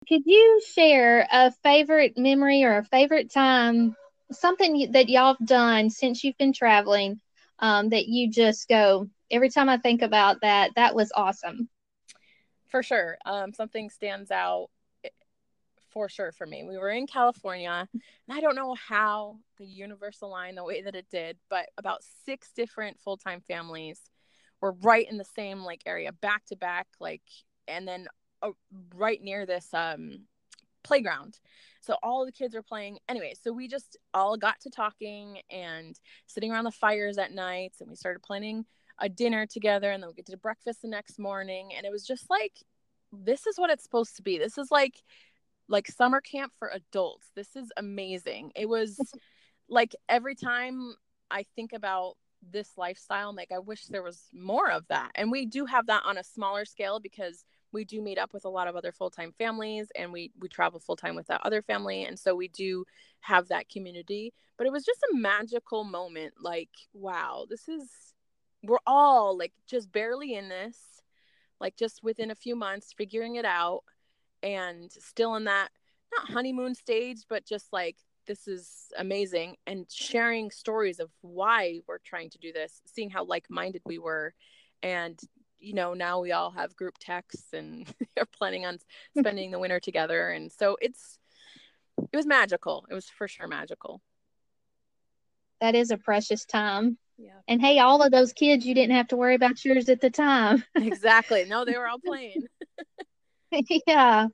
Could 0.09 0.23
you 0.27 0.61
share 0.75 1.27
a 1.31 1.51
favorite 1.63 2.17
memory 2.17 2.65
or 2.65 2.79
a 2.79 2.85
favorite 2.85 3.33
time, 3.33 3.97
something 4.31 4.93
that 4.93 5.09
y'all 5.09 5.37
have 5.39 5.47
done 5.47 5.91
since 5.91 6.23
you've 6.23 6.39
been 6.39 6.53
traveling 6.53 7.21
um, 7.63 7.89
that 7.91 8.09
you 8.09 8.29
just 8.29 8.69
go, 8.69 9.09
every 9.31 9.49
time 9.49 9.69
I 9.69 9.79
think 9.79 10.03
about 10.03 10.43
that, 10.43 10.73
that 10.75 10.95
was 10.95 11.13
awesome? 11.15 11.69
For 12.69 12.83
sure. 12.83 13.17
Um, 13.25 13.55
something 13.55 13.89
stands 13.89 14.31
out 14.31 14.69
for 15.93 16.09
sure 16.09 16.33
for 16.33 16.47
me. 16.47 16.65
We 16.65 16.77
were 16.77 16.91
in 16.91 17.07
California, 17.07 17.89
and 17.93 18.03
I 18.37 18.41
don't 18.41 18.57
know 18.57 18.75
how 18.75 19.39
the 19.59 19.67
universal 19.67 20.31
line 20.31 20.57
the 20.57 20.65
way 20.65 20.83
that 20.83 20.97
it 20.97 21.07
did, 21.11 21.37
but 21.49 21.69
about 21.79 22.03
six 22.25 22.51
different 22.55 22.99
full 22.99 23.17
time 23.17 23.41
families 23.41 24.01
were 24.61 24.73
right 24.83 25.09
in 25.09 25.19
the 25.19 25.25
same 25.37 25.61
like 25.61 25.83
area, 25.87 26.13
back 26.13 26.45
to 26.47 26.57
back, 26.57 26.89
like, 26.99 27.23
and 27.69 27.87
then 27.87 28.09
uh, 28.43 28.51
right 28.95 29.23
near 29.23 29.47
this 29.47 29.69
um, 29.73 30.21
playground. 30.85 31.39
So 31.81 31.97
all 32.03 32.25
the 32.25 32.33
kids 32.33 32.55
were 32.55 32.63
playing. 32.63 32.99
Anyway, 33.09 33.35
so 33.41 33.53
we 33.53 33.69
just 33.69 33.97
all 34.15 34.37
got 34.37 34.61
to 34.61 34.71
talking 34.71 35.41
and 35.51 35.99
sitting 36.27 36.53
around 36.53 36.65
the 36.65 36.71
fires 36.71 37.19
at 37.19 37.33
nights, 37.33 37.81
and 37.81 37.91
we 37.91 37.97
started 37.97 38.23
planning 38.23 38.65
a 38.99 39.09
dinner 39.09 39.47
together, 39.47 39.91
and 39.91 40.03
then 40.03 40.11
we 40.17 40.23
did 40.23 40.41
breakfast 40.41 40.83
the 40.83 40.89
next 40.89 41.19
morning, 41.19 41.71
and 41.77 41.85
it 41.85 41.93
was 41.93 42.07
just 42.07 42.31
like 42.31 42.53
this 43.13 43.47
is 43.47 43.59
what 43.59 43.71
it's 43.71 43.83
supposed 43.83 44.17
to 44.17 44.23
be. 44.23 44.39
This 44.39 44.59
is 44.59 44.71
like 44.71 45.03
like 45.69 45.89
summer 45.89 46.21
camp 46.21 46.53
for 46.59 46.69
adults. 46.69 47.29
This 47.35 47.57
is 47.57 47.71
amazing. 47.77 48.53
It 48.55 48.69
was 48.69 48.99
like 49.69 49.95
every 50.09 50.35
time 50.35 50.95
I 51.31 51.45
think 51.57 51.73
about 51.73 52.15
this 52.51 52.71
lifestyle, 52.77 53.31
I'm 53.31 53.37
like, 53.37 53.53
I 53.53 53.59
wish 53.59 53.87
there 53.87 54.03
was 54.03 54.29
more 54.33 54.71
of 54.71 54.87
that. 54.89 55.11
And 55.15 55.31
we 55.31 55.47
do 55.47 55.67
have 55.67 55.87
that 55.87 56.03
on 56.05 56.19
a 56.19 56.25
smaller 56.25 56.65
scale 56.65 57.01
because 57.01 57.45
we 57.73 57.85
do 57.85 58.01
meet 58.01 58.19
up 58.19 58.33
with 58.33 58.45
a 58.45 58.49
lot 58.49 58.69
of 58.69 58.77
other 58.77 58.93
full-time 58.93 59.33
families 59.39 59.91
and 59.97 60.13
we 60.13 60.31
we 60.39 60.49
travel 60.49 60.81
full-time 60.81 61.15
with 61.15 61.27
that 61.27 61.41
other 61.45 61.63
family 61.63 62.05
and 62.05 62.19
so 62.19 62.35
we 62.35 62.49
do 62.49 62.85
have 63.21 63.49
that 63.49 63.69
community. 63.69 64.33
But 64.59 64.67
it 64.67 64.73
was 64.73 64.85
just 64.85 65.01
a 65.13 65.17
magical 65.17 65.85
moment 65.85 66.35
like 66.41 66.71
wow 66.93 67.47
this 67.49 67.69
is 67.69 67.89
we're 68.63 68.79
all 68.87 69.37
like 69.37 69.53
just 69.67 69.91
barely 69.91 70.35
in 70.35 70.49
this 70.49 71.03
like 71.61 71.77
just 71.77 72.03
within 72.03 72.31
a 72.31 72.37
few 72.37 72.55
months 72.55 72.93
figuring 72.97 73.37
it 73.37 73.45
out 73.45 73.83
and 74.43 74.91
still 74.93 75.35
in 75.35 75.45
that 75.45 75.69
not 76.17 76.31
honeymoon 76.31 76.75
stage 76.75 77.25
but 77.29 77.45
just 77.45 77.73
like 77.73 77.97
this 78.27 78.47
is 78.47 78.93
amazing 78.99 79.57
and 79.67 79.87
sharing 79.91 80.51
stories 80.51 81.01
of 81.01 81.11
why 81.23 81.81
we're 81.89 81.99
trying 81.99 82.31
to 82.31 82.39
do 82.39 82.53
this 82.53 82.81
seeing 82.87 83.11
how 83.11 83.25
like-minded 83.25 83.83
we 83.85 83.99
were 83.99 84.33
and 84.83 85.19
you 85.63 85.75
know 85.75 85.95
now 85.95 86.21
we 86.21 86.33
all 86.33 86.51
have 86.51 86.77
group 86.77 86.99
texts 86.99 87.53
and 87.53 87.87
are 88.19 88.27
planning 88.37 88.67
on 88.67 88.79
spending 89.17 89.51
the 89.51 89.59
winter 89.59 89.81
together. 89.81 90.31
And 90.31 90.51
so 90.53 90.77
it's 90.81 91.19
it 92.13 92.17
was 92.17 92.27
magical. 92.27 92.85
It 92.91 92.95
was 92.95 93.09
for 93.09 93.29
sure 93.29 93.49
magical. 93.49 94.01
That 95.61 95.75
is 95.75 95.91
a 95.91 95.97
precious 95.97 96.45
time. 96.45 96.99
Yeah. 97.19 97.39
And 97.47 97.61
hey 97.61 97.79
all 97.79 98.03
of 98.03 98.11
those 98.11 98.33
kids 98.33 98.67
you 98.67 98.75
didn't 98.75 98.97
have 98.97 99.09
to 99.09 99.17
worry 99.17 99.35
about 99.35 99.65
yours 99.65 99.89
at 99.89 100.01
the 100.01 100.11
time. 100.11 100.65
Exactly. 100.75 101.45
No 101.45 101.65
they 101.65 101.77
were 101.77 101.89
all 101.89 102.01
playing. 102.05 102.45
Yeah. 103.87 104.29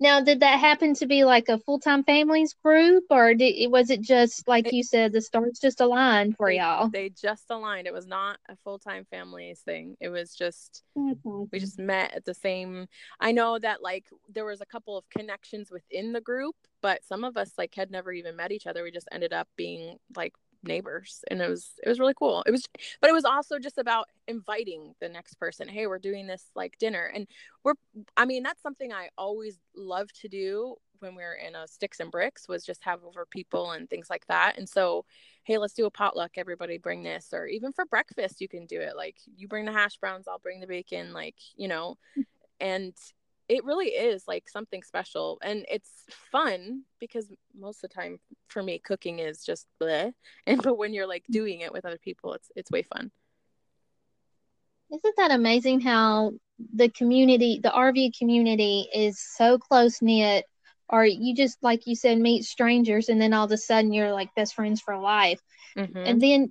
Now, 0.00 0.20
did 0.20 0.40
that 0.40 0.58
happen 0.58 0.94
to 0.94 1.06
be 1.06 1.24
like 1.24 1.48
a 1.48 1.58
full 1.58 1.78
time 1.78 2.04
families 2.04 2.54
group, 2.62 3.04
or 3.10 3.34
did, 3.34 3.70
was 3.70 3.90
it 3.90 4.00
just 4.00 4.46
like 4.48 4.66
it, 4.66 4.74
you 4.74 4.82
said, 4.82 5.12
the 5.12 5.20
stars 5.20 5.58
just 5.60 5.80
aligned 5.80 6.36
for 6.36 6.50
y'all? 6.50 6.88
They 6.88 7.10
just 7.10 7.44
aligned. 7.50 7.86
It 7.86 7.92
was 7.92 8.06
not 8.06 8.38
a 8.48 8.56
full 8.56 8.78
time 8.78 9.06
families 9.10 9.60
thing. 9.60 9.96
It 10.00 10.08
was 10.08 10.34
just 10.34 10.82
we 10.94 11.58
just 11.58 11.78
met 11.78 12.14
at 12.14 12.24
the 12.24 12.34
same. 12.34 12.86
I 13.20 13.32
know 13.32 13.58
that 13.58 13.82
like 13.82 14.06
there 14.28 14.44
was 14.44 14.60
a 14.60 14.66
couple 14.66 14.96
of 14.96 15.08
connections 15.10 15.70
within 15.70 16.12
the 16.12 16.20
group, 16.20 16.56
but 16.80 17.04
some 17.04 17.24
of 17.24 17.36
us 17.36 17.52
like 17.56 17.74
had 17.74 17.90
never 17.90 18.12
even 18.12 18.36
met 18.36 18.52
each 18.52 18.66
other. 18.66 18.82
We 18.82 18.90
just 18.90 19.08
ended 19.12 19.32
up 19.32 19.48
being 19.56 19.96
like 20.16 20.34
neighbors 20.62 21.24
and 21.30 21.40
it 21.40 21.48
was 21.48 21.72
it 21.82 21.88
was 21.88 21.98
really 22.00 22.14
cool. 22.14 22.42
It 22.46 22.50
was 22.50 22.64
but 23.00 23.10
it 23.10 23.12
was 23.12 23.24
also 23.24 23.58
just 23.58 23.78
about 23.78 24.08
inviting 24.28 24.94
the 25.00 25.08
next 25.08 25.34
person. 25.34 25.68
Hey 25.68 25.86
we're 25.86 25.98
doing 25.98 26.26
this 26.26 26.50
like 26.54 26.78
dinner. 26.78 27.10
And 27.14 27.26
we're 27.64 27.74
i 28.16 28.24
mean 28.24 28.42
that's 28.42 28.62
something 28.62 28.92
i 28.92 29.08
always 29.16 29.58
love 29.76 30.12
to 30.20 30.28
do 30.28 30.76
when 31.00 31.14
we 31.16 31.22
are 31.22 31.34
in 31.34 31.54
a 31.56 31.66
sticks 31.66 31.98
and 32.00 32.10
bricks 32.10 32.48
was 32.48 32.64
just 32.64 32.84
have 32.84 33.04
over 33.04 33.26
people 33.26 33.72
and 33.72 33.90
things 33.90 34.08
like 34.08 34.26
that. 34.28 34.56
And 34.58 34.68
so 34.68 35.04
hey 35.44 35.58
let's 35.58 35.74
do 35.74 35.86
a 35.86 35.90
potluck 35.90 36.32
everybody 36.36 36.78
bring 36.78 37.02
this. 37.02 37.28
Or 37.32 37.46
even 37.46 37.72
for 37.72 37.84
breakfast 37.86 38.40
you 38.40 38.48
can 38.48 38.66
do 38.66 38.80
it. 38.80 38.96
Like 38.96 39.16
you 39.36 39.48
bring 39.48 39.64
the 39.64 39.72
hash 39.72 39.96
browns 39.98 40.28
i'll 40.28 40.38
bring 40.38 40.60
the 40.60 40.66
bacon 40.66 41.12
like 41.12 41.36
you 41.56 41.68
know. 41.68 41.98
And 42.60 42.94
it 43.52 43.64
really 43.64 43.88
is 43.88 44.24
like 44.26 44.48
something 44.48 44.82
special 44.82 45.38
and 45.42 45.66
it's 45.70 45.90
fun 46.30 46.82
because 46.98 47.28
most 47.54 47.84
of 47.84 47.90
the 47.90 47.94
time 47.94 48.18
for 48.48 48.62
me 48.62 48.78
cooking 48.78 49.18
is 49.18 49.44
just 49.44 49.66
bleh. 49.80 50.12
and 50.46 50.62
but 50.62 50.78
when 50.78 50.94
you're 50.94 51.06
like 51.06 51.24
doing 51.30 51.60
it 51.60 51.72
with 51.72 51.84
other 51.84 51.98
people 51.98 52.32
it's 52.32 52.50
it's 52.56 52.70
way 52.70 52.82
fun 52.82 53.10
isn't 54.90 55.16
that 55.18 55.30
amazing 55.30 55.80
how 55.80 56.32
the 56.74 56.88
community 56.88 57.60
the 57.62 57.68
rv 57.68 58.18
community 58.18 58.88
is 58.94 59.18
so 59.18 59.58
close 59.58 60.00
knit 60.00 60.46
or 60.88 61.04
you 61.04 61.34
just 61.34 61.58
like 61.62 61.86
you 61.86 61.94
said 61.94 62.18
meet 62.18 62.44
strangers 62.44 63.10
and 63.10 63.20
then 63.20 63.34
all 63.34 63.44
of 63.44 63.52
a 63.52 63.58
sudden 63.58 63.92
you're 63.92 64.12
like 64.12 64.34
best 64.34 64.54
friends 64.54 64.80
for 64.80 64.98
life 64.98 65.40
mm-hmm. 65.76 65.96
and 65.96 66.22
then 66.22 66.50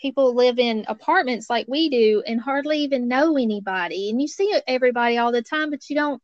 people 0.00 0.34
live 0.34 0.58
in 0.58 0.84
apartments 0.88 1.50
like 1.50 1.66
we 1.68 1.88
do 1.88 2.22
and 2.26 2.40
hardly 2.40 2.78
even 2.78 3.08
know 3.08 3.36
anybody. 3.36 4.10
And 4.10 4.20
you 4.20 4.28
see 4.28 4.58
everybody 4.66 5.18
all 5.18 5.32
the 5.32 5.42
time 5.42 5.70
but 5.70 5.88
you 5.88 5.96
don't 5.96 6.22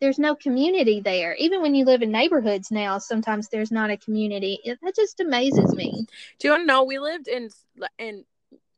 there's 0.00 0.18
no 0.18 0.34
community 0.34 1.00
there. 1.00 1.36
Even 1.36 1.62
when 1.62 1.76
you 1.76 1.84
live 1.84 2.02
in 2.02 2.10
neighborhoods 2.10 2.70
now 2.70 2.98
sometimes 2.98 3.48
there's 3.48 3.70
not 3.70 3.90
a 3.90 3.96
community. 3.96 4.58
It, 4.64 4.78
that 4.82 4.96
just 4.96 5.20
amazes 5.20 5.74
me. 5.74 6.06
Do 6.38 6.48
you 6.48 6.52
want 6.52 6.62
to 6.62 6.66
know 6.66 6.84
we 6.84 6.98
lived 6.98 7.28
in 7.28 7.50
in 7.98 8.24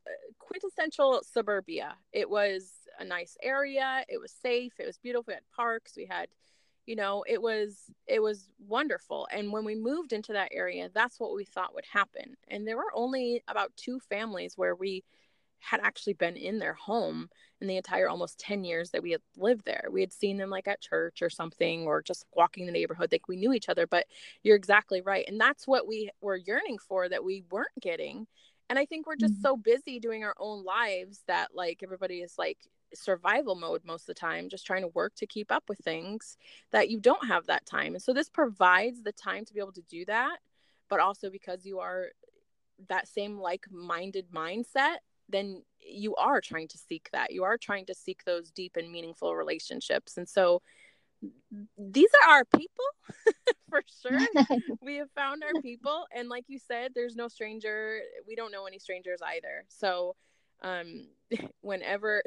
uh, 0.07 0.11
quintessential 0.39 1.23
suburbia. 1.33 1.95
It 2.13 2.29
was 2.29 2.71
a 2.99 3.05
nice 3.05 3.37
area. 3.43 4.05
It 4.09 4.21
was 4.21 4.33
safe. 4.43 4.75
It 4.79 4.87
was 4.87 4.99
beautiful. 4.99 5.25
We 5.29 5.35
had 5.35 5.43
parks. 5.57 5.95
We 5.97 6.07
had 6.07 6.29
you 6.87 6.97
know 6.97 7.25
it 7.27 7.41
was 7.41 7.91
it 8.07 8.23
was 8.23 8.49
wonderful. 8.67 9.27
And 9.33 9.53
when 9.53 9.65
we 9.65 9.75
moved 9.75 10.13
into 10.13 10.33
that 10.33 10.51
area 10.53 10.91
that's 10.93 11.19
what 11.19 11.35
we 11.35 11.45
thought 11.45 11.75
would 11.75 11.87
happen. 11.91 12.37
And 12.49 12.67
there 12.67 12.77
were 12.77 12.93
only 12.95 13.43
about 13.49 13.73
two 13.77 14.01
families 14.01 14.55
where 14.57 14.75
we 14.75 15.05
had 15.65 15.81
actually 15.83 16.13
been 16.13 16.37
in 16.37 16.59
their 16.59 16.75
home 16.75 17.29
in 17.61 17.67
the 17.67 17.77
entire 17.79 18.09
almost 18.09 18.39
10 18.39 18.65
years 18.65 18.91
that 18.91 19.03
we 19.03 19.13
had 19.13 19.23
lived 19.37 19.65
there. 19.65 19.89
We 19.91 20.03
had 20.03 20.13
seen 20.13 20.37
them 20.37 20.51
like 20.51 20.69
at 20.69 20.83
church 20.83 21.23
or 21.23 21.31
something 21.31 21.87
or 21.87 22.03
just 22.03 22.27
walking 22.35 22.67
the 22.67 22.73
neighborhood 22.73 23.11
like 23.11 23.29
we 23.29 23.37
knew 23.37 23.53
each 23.55 23.71
other. 23.71 23.87
But 23.87 24.07
you're 24.43 24.57
exactly 24.57 25.01
right. 25.01 25.25
And 25.27 25.41
that's 25.41 25.67
what 25.67 25.89
we 25.89 26.11
were 26.21 26.37
yearning 26.37 26.79
for 26.79 27.09
that 27.09 27.25
we 27.25 27.45
weren't 27.51 27.69
getting. 27.81 28.27
And 28.71 28.79
i 28.79 28.87
think 28.87 29.07
we're 29.07 29.17
just 29.17 29.35
mm-hmm. 29.35 29.43
so 29.43 29.57
busy 29.57 30.01
doing 30.01 30.25
our 30.25 30.35
own 30.39 30.65
lives 30.65 31.23
that 31.27 31.49
like 31.55 31.81
everybody 31.83 32.21
is 32.21 32.35
like 32.39 32.59
survival 32.95 33.55
mode 33.55 33.83
most 33.85 34.03
of 34.03 34.07
the 34.07 34.15
time, 34.15 34.49
just 34.49 34.67
trying 34.67 34.83
to 34.83 34.89
work 34.89 35.15
to 35.17 35.27
keep 35.27 35.51
up 35.51 35.65
with 35.69 35.79
things 35.79 36.37
that 36.73 36.91
you 36.91 37.01
don't 37.01 37.27
have 37.27 37.47
that 37.47 37.67
time. 37.67 37.95
And 37.95 38.03
so 38.03 38.13
this 38.13 38.29
provides 38.29 39.03
the 39.03 39.13
time 39.13 39.45
to 39.45 39.55
be 39.55 39.61
able 39.61 39.73
to 39.73 39.83
do 39.83 40.05
that, 40.07 40.39
but 40.89 41.01
also 41.01 41.31
because 41.31 41.65
you 41.65 41.81
are 41.81 42.09
that 42.89 43.09
same 43.09 43.39
like-minded 43.39 44.27
mindset, 44.31 44.97
then 45.29 45.63
you 45.81 46.15
are 46.17 46.41
trying 46.41 46.69
to 46.69 46.79
seek 46.79 47.09
that. 47.13 47.33
You 47.33 47.45
are 47.45 47.59
trying 47.59 47.87
to 47.87 47.95
seek 47.95 48.25
those 48.25 48.51
deep 48.51 48.77
and 48.77 48.91
meaningful 48.91 49.35
relationships. 49.35 50.17
And 50.17 50.29
so 50.29 50.63
these 51.79 52.11
are 52.23 52.31
our 52.31 52.45
people 52.45 52.85
for 53.71 53.83
sure. 54.03 54.19
we 54.83 54.97
have 54.97 55.11
found 55.13 55.43
our 55.43 55.61
people 55.63 56.07
and 56.15 56.29
like 56.29 56.45
you 56.49 56.59
said 56.59 56.93
there's 56.95 57.17
no 57.17 57.29
stranger. 57.29 58.01
We 58.27 58.35
don't 58.35 58.53
know 58.53 58.67
any 58.67 58.79
strangers 58.79 59.21
either. 59.23 59.65
So 59.69 60.17
um 60.63 61.09
whenever 61.61 62.23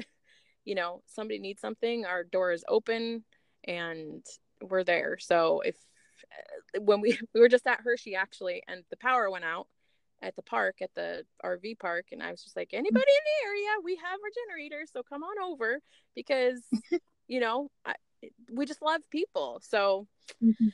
you 0.67 0.75
know 0.75 1.01
somebody 1.07 1.39
needs 1.39 1.61
something 1.61 2.05
our 2.05 2.25
door 2.25 2.51
is 2.51 2.65
open 2.67 3.23
and 3.63 4.23
we're 4.61 4.83
there. 4.83 5.17
So 5.17 5.61
if 5.61 5.75
uh, 6.75 6.81
when 6.81 6.99
we 6.99 7.17
we 7.33 7.39
were 7.39 7.47
just 7.47 7.65
at 7.65 7.79
hershey 7.81 8.15
actually 8.15 8.61
and 8.67 8.83
the 8.89 8.97
power 8.97 9.31
went 9.31 9.45
out 9.45 9.67
at 10.21 10.35
the 10.35 10.41
park 10.41 10.77
at 10.81 10.89
the 10.95 11.23
rv 11.45 11.77
park 11.77 12.07
and 12.11 12.23
i 12.23 12.31
was 12.31 12.41
just 12.41 12.55
like 12.55 12.71
anybody 12.73 12.89
in 12.89 13.25
the 13.25 13.47
area? 13.47 13.69
We 13.83 13.95
have 13.95 14.19
our 14.19 14.45
generators 14.45 14.91
so 14.91 15.03
come 15.03 15.23
on 15.23 15.51
over 15.51 15.79
because 16.15 16.61
you 17.27 17.39
know 17.39 17.71
I, 17.85 17.95
we 18.51 18.65
just 18.65 18.81
love 18.81 19.01
people. 19.09 19.61
So 19.63 20.07
mm-hmm. 20.43 20.67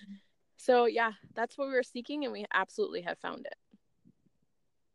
so 0.58 0.86
yeah 0.86 1.12
that's 1.36 1.56
what 1.56 1.68
we 1.68 1.74
were 1.76 1.84
seeking 1.84 2.24
and 2.24 2.34
we 2.34 2.46
absolutely 2.52 3.04
have 3.04 3.20
found 3.20 3.46
it. 3.46 3.56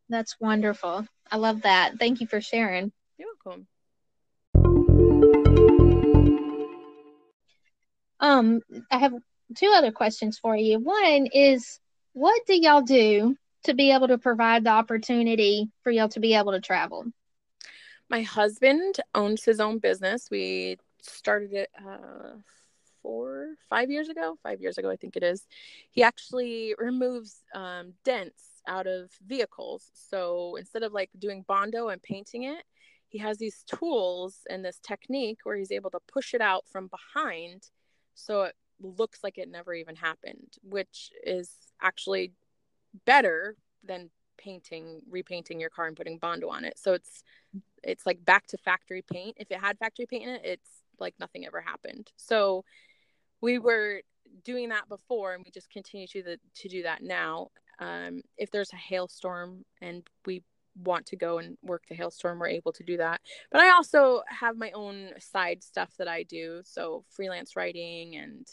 That's 0.09 0.41
wonderful. 0.41 1.07
I 1.31 1.37
love 1.37 1.63
that. 1.63 1.99
Thank 2.01 2.21
you 2.21 2.27
for 2.27 2.41
sharing. 2.41 2.91
You're 3.17 3.29
welcome 3.45 3.69
Um, 8.21 8.61
I 8.91 8.99
have 8.99 9.15
two 9.57 9.73
other 9.75 9.93
questions 9.93 10.39
for 10.39 10.57
you. 10.57 10.79
One 10.79 11.27
is, 11.33 11.81
what 12.13 12.47
do 12.47 12.55
y'all 12.55 12.83
do 12.83 13.37
to 13.65 13.75
be 13.75 13.93
able 13.93 14.09
to 14.09 14.19
provide 14.19 14.65
the 14.65 14.71
opportunity 14.71 15.71
for 15.83 15.91
y'all 15.91 16.09
to 16.11 16.21
be 16.21 16.35
able 16.35 16.53
to 16.53 16.61
travel? 16.61 17.05
My 18.11 18.23
husband 18.23 19.01
owns 19.15 19.45
his 19.45 19.61
own 19.61 19.79
business. 19.79 20.29
We 20.31 20.79
started 21.03 21.53
it 21.53 21.71
uh, 21.79 22.39
four, 23.03 23.55
five 23.69 23.91
years 23.91 24.09
ago. 24.09 24.37
Five 24.43 24.61
years 24.61 24.79
ago, 24.79 24.91
I 24.91 24.97
think 24.97 25.17
it 25.17 25.23
is. 25.23 25.47
He 25.91 26.03
actually 26.03 26.75
removes 26.79 27.43
um, 27.55 27.93
dents 28.05 28.63
out 28.67 28.87
of 28.87 29.11
vehicles. 29.27 29.91
So 29.95 30.57
instead 30.57 30.83
of 30.83 30.93
like 30.93 31.11
doing 31.19 31.45
bondo 31.47 31.89
and 31.89 32.03
painting 32.03 32.45
it, 32.45 32.65
he 33.09 33.19
has 33.19 33.39
these 33.39 33.65
tools 33.67 34.41
and 34.51 34.65
this 34.65 34.79
technique 34.83 35.39
where 35.45 35.57
he's 35.57 35.73
able 35.73 35.91
to 35.91 36.01
push 36.13 36.35
it 36.35 36.41
out 36.41 36.65
from 36.71 36.89
behind 36.89 37.69
so 38.19 38.43
it 38.43 38.55
looks 38.81 39.21
like 39.25 39.39
it 39.39 39.51
never 39.51 39.75
even 39.75 39.97
happened 39.97 40.55
which 40.63 41.11
is 41.25 41.51
actually 41.81 42.33
better 43.05 43.57
than 43.85 44.11
painting 44.39 45.03
repainting 45.11 45.61
your 45.61 45.69
car 45.69 45.87
and 45.87 45.97
putting 45.97 46.17
bondo 46.17 46.49
on 46.49 46.65
it. 46.65 46.79
So 46.79 46.95
it's 46.95 47.23
it's 47.83 48.07
like 48.07 48.25
back 48.25 48.47
to 48.49 48.57
factory 48.59 49.03
paint. 49.03 49.37
If 49.39 49.51
it 49.51 49.61
had 49.61 49.79
factory 49.79 50.07
paint 50.07 50.25
in 50.25 50.31
it 50.31 50.43
it's 50.45 50.71
like 50.99 51.15
nothing 51.21 51.45
ever 51.47 51.61
happened. 51.61 52.11
So 52.17 52.65
we 53.41 53.59
were 53.59 54.01
doing 54.45 54.71
that 54.71 54.89
before 54.89 55.35
and 55.35 55.45
we 55.45 55.51
just 55.51 55.71
continue 55.71 56.07
to 56.09 56.23
the 56.23 56.41
to 56.57 56.69
do 56.69 56.85
that 56.85 57.03
now. 57.03 57.49
Um, 57.81 58.23
if 58.37 58.51
there's 58.51 58.73
a 58.73 58.77
hailstorm 58.77 59.65
and 59.81 60.03
we 60.25 60.43
want 60.83 61.07
to 61.07 61.17
go 61.17 61.39
and 61.39 61.57
work 61.63 61.85
the 61.89 61.95
hailstorm, 61.95 62.39
we're 62.39 62.49
able 62.49 62.73
to 62.73 62.83
do 62.83 62.97
that. 62.99 63.21
But 63.51 63.61
I 63.61 63.71
also 63.71 64.23
have 64.29 64.57
my 64.57 64.71
own 64.73 65.11
side 65.19 65.63
stuff 65.63 65.93
that 65.99 66.09
I 66.09 66.23
do. 66.23 66.63
So 66.65 67.05
freelance 67.11 67.57
writing 67.57 68.17
and 68.17 68.47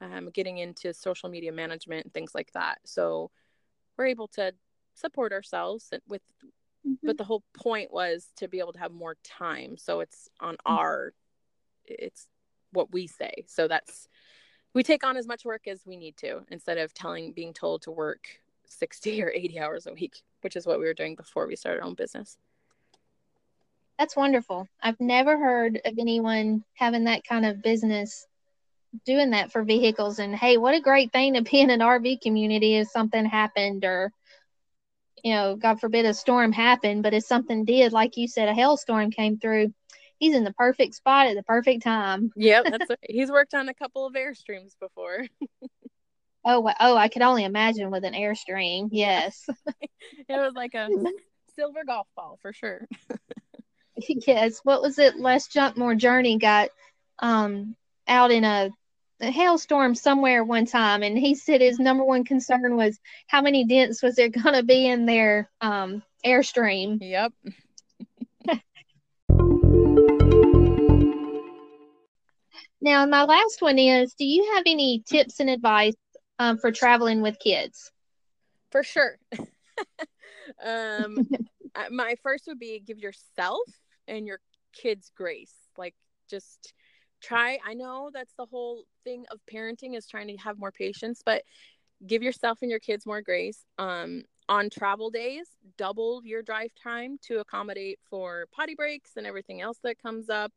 um, 0.00 0.30
getting 0.32 0.58
into 0.58 0.94
social 0.94 1.28
media 1.28 1.52
management 1.52 2.04
and 2.04 2.14
things 2.14 2.32
like 2.34 2.52
that. 2.52 2.78
So 2.84 3.30
we're 3.96 4.06
able 4.06 4.28
to 4.28 4.52
support 4.94 5.32
ourselves 5.32 5.90
with, 6.08 6.22
mm-hmm. 6.86 6.94
but 7.04 7.18
the 7.18 7.24
whole 7.24 7.42
point 7.54 7.92
was 7.92 8.28
to 8.36 8.48
be 8.48 8.58
able 8.58 8.72
to 8.72 8.78
have 8.78 8.92
more 8.92 9.16
time. 9.24 9.76
So 9.76 10.00
it's 10.00 10.28
on 10.40 10.54
mm-hmm. 10.54 10.74
our, 10.74 11.12
it's 11.84 12.28
what 12.72 12.92
we 12.92 13.06
say. 13.06 13.44
So 13.46 13.68
that's, 13.68 14.08
we 14.74 14.82
take 14.82 15.04
on 15.04 15.16
as 15.16 15.26
much 15.26 15.44
work 15.44 15.66
as 15.66 15.80
we 15.86 15.96
need 15.96 16.16
to 16.18 16.42
instead 16.50 16.78
of 16.78 16.92
telling, 16.92 17.32
being 17.32 17.54
told 17.54 17.82
to 17.82 17.90
work 17.90 18.28
60 18.68 19.22
or 19.22 19.30
80 19.30 19.60
hours 19.60 19.86
a 19.86 19.94
week, 19.94 20.22
which 20.42 20.56
is 20.56 20.66
what 20.66 20.78
we 20.78 20.86
were 20.86 20.94
doing 20.94 21.14
before 21.14 21.46
we 21.46 21.56
started 21.56 21.80
our 21.80 21.86
own 21.86 21.94
business. 21.94 22.36
That's 23.98 24.16
wonderful. 24.16 24.68
I've 24.80 25.00
never 25.00 25.36
heard 25.36 25.80
of 25.84 25.98
anyone 25.98 26.64
having 26.74 27.04
that 27.04 27.24
kind 27.24 27.44
of 27.44 27.62
business 27.62 28.26
doing 29.04 29.30
that 29.30 29.50
for 29.50 29.64
vehicles. 29.64 30.18
And 30.18 30.34
hey, 30.34 30.56
what 30.56 30.74
a 30.74 30.80
great 30.80 31.12
thing 31.12 31.34
to 31.34 31.42
be 31.42 31.60
in 31.60 31.70
an 31.70 31.80
RV 31.80 32.20
community 32.20 32.76
if 32.76 32.88
something 32.88 33.24
happened 33.24 33.84
or, 33.84 34.12
you 35.24 35.34
know, 35.34 35.56
God 35.56 35.80
forbid 35.80 36.04
a 36.04 36.14
storm 36.14 36.52
happened, 36.52 37.02
but 37.02 37.12
if 37.14 37.24
something 37.24 37.64
did, 37.64 37.92
like 37.92 38.16
you 38.16 38.28
said, 38.28 38.48
a 38.48 38.54
hailstorm 38.54 39.10
came 39.10 39.38
through, 39.38 39.74
he's 40.18 40.34
in 40.34 40.44
the 40.44 40.52
perfect 40.52 40.94
spot 40.94 41.26
at 41.26 41.34
the 41.34 41.42
perfect 41.42 41.82
time. 41.82 42.30
Yep, 42.36 42.66
that's 42.70 42.90
right. 42.90 42.98
he's 43.02 43.30
worked 43.30 43.54
on 43.54 43.68
a 43.68 43.74
couple 43.74 44.06
of 44.06 44.14
airstreams 44.14 44.78
before. 44.80 45.26
Oh, 46.44 46.70
oh, 46.80 46.96
I 46.96 47.08
could 47.08 47.22
only 47.22 47.44
imagine 47.44 47.90
with 47.90 48.04
an 48.04 48.14
airstream. 48.14 48.88
Yes. 48.90 49.44
it 50.28 50.36
was 50.36 50.54
like 50.54 50.74
a 50.74 50.88
silver 51.56 51.84
golf 51.86 52.06
ball 52.16 52.38
for 52.40 52.52
sure. 52.52 52.86
yes. 54.26 54.60
What 54.62 54.82
was 54.82 54.98
it? 54.98 55.18
Less 55.18 55.48
Junk 55.48 55.76
More 55.76 55.94
Journey 55.94 56.38
got 56.38 56.70
um, 57.18 57.74
out 58.06 58.30
in 58.30 58.44
a, 58.44 58.70
a 59.20 59.30
hailstorm 59.30 59.94
somewhere 59.94 60.44
one 60.44 60.66
time, 60.66 61.02
and 61.02 61.18
he 61.18 61.34
said 61.34 61.60
his 61.60 61.78
number 61.78 62.04
one 62.04 62.24
concern 62.24 62.76
was 62.76 62.98
how 63.26 63.42
many 63.42 63.64
dents 63.64 64.02
was 64.02 64.14
there 64.14 64.28
going 64.28 64.54
to 64.54 64.62
be 64.62 64.86
in 64.86 65.06
their 65.06 65.50
um, 65.60 66.02
airstream. 66.24 66.98
Yep. 67.00 67.32
Now, 72.80 73.04
my 73.06 73.24
last 73.24 73.60
one 73.60 73.78
is 73.78 74.14
Do 74.14 74.24
you 74.24 74.54
have 74.54 74.62
any 74.64 75.02
tips 75.04 75.40
and 75.40 75.50
advice 75.50 75.94
um, 76.38 76.58
for 76.58 76.70
traveling 76.70 77.22
with 77.22 77.38
kids? 77.38 77.90
For 78.70 78.82
sure. 78.82 79.18
um, 80.64 81.26
my 81.90 82.16
first 82.22 82.46
would 82.46 82.58
be 82.58 82.80
give 82.80 82.98
yourself 82.98 83.60
and 84.06 84.26
your 84.26 84.40
kids 84.72 85.10
grace. 85.16 85.54
Like, 85.76 85.94
just 86.28 86.74
try. 87.20 87.58
I 87.66 87.74
know 87.74 88.10
that's 88.12 88.34
the 88.38 88.46
whole 88.46 88.84
thing 89.04 89.24
of 89.30 89.40
parenting 89.52 89.96
is 89.96 90.06
trying 90.06 90.28
to 90.28 90.36
have 90.36 90.58
more 90.58 90.72
patience, 90.72 91.22
but 91.24 91.42
give 92.06 92.22
yourself 92.22 92.58
and 92.62 92.70
your 92.70 92.80
kids 92.80 93.06
more 93.06 93.22
grace. 93.22 93.64
Um, 93.78 94.22
on 94.48 94.70
travel 94.70 95.10
days, 95.10 95.48
double 95.76 96.22
your 96.24 96.42
drive 96.42 96.70
time 96.82 97.18
to 97.26 97.40
accommodate 97.40 97.98
for 98.08 98.46
potty 98.54 98.74
breaks 98.74 99.12
and 99.16 99.26
everything 99.26 99.60
else 99.60 99.78
that 99.82 100.00
comes 100.00 100.30
up. 100.30 100.52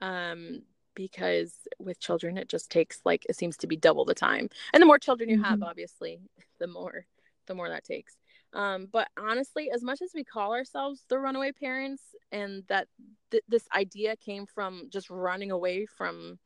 Um, 0.00 0.62
because 0.98 1.54
with 1.78 2.00
children 2.00 2.36
it 2.36 2.48
just 2.48 2.70
takes 2.70 3.00
like 3.04 3.24
it 3.28 3.36
seems 3.36 3.56
to 3.56 3.68
be 3.68 3.76
double 3.76 4.04
the 4.04 4.14
time. 4.14 4.50
And 4.74 4.82
the 4.82 4.86
more 4.86 4.98
children 4.98 5.28
you 5.30 5.36
mm-hmm. 5.36 5.44
have 5.44 5.62
obviously 5.62 6.18
the 6.58 6.66
more 6.66 7.06
the 7.46 7.54
more 7.54 7.68
that 7.68 7.84
takes. 7.84 8.16
Um, 8.52 8.88
but 8.92 9.06
honestly 9.16 9.70
as 9.72 9.82
much 9.82 10.02
as 10.02 10.10
we 10.12 10.24
call 10.24 10.52
ourselves 10.52 11.04
the 11.08 11.18
runaway 11.18 11.52
parents 11.52 12.02
and 12.32 12.64
that 12.68 12.88
th- 13.30 13.44
this 13.46 13.68
idea 13.72 14.16
came 14.16 14.44
from 14.44 14.88
just 14.90 15.08
running 15.08 15.52
away 15.52 15.86
from 15.86 16.40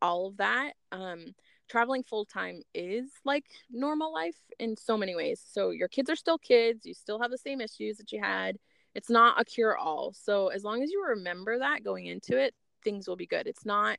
all 0.00 0.28
of 0.28 0.36
that 0.36 0.74
um, 0.92 1.34
traveling 1.68 2.04
full 2.04 2.24
time 2.24 2.62
is 2.72 3.10
like 3.24 3.44
normal 3.70 4.14
life 4.14 4.38
in 4.60 4.76
so 4.76 4.96
many 4.96 5.16
ways. 5.16 5.42
So 5.44 5.70
your 5.70 5.88
kids 5.88 6.08
are 6.10 6.16
still 6.16 6.38
kids. 6.38 6.86
You 6.86 6.94
still 6.94 7.20
have 7.20 7.32
the 7.32 7.38
same 7.38 7.60
issues 7.60 7.96
that 7.96 8.12
you 8.12 8.20
had. 8.20 8.56
It's 8.94 9.10
not 9.10 9.40
a 9.40 9.44
cure 9.44 9.76
all 9.76 10.12
so 10.12 10.48
as 10.48 10.62
long 10.62 10.80
as 10.84 10.90
you 10.92 11.04
remember 11.08 11.58
that 11.58 11.82
going 11.82 12.06
into 12.06 12.38
it 12.38 12.54
things 12.82 13.08
will 13.08 13.16
be 13.16 13.26
good. 13.26 13.46
It's 13.46 13.66
not 13.66 13.98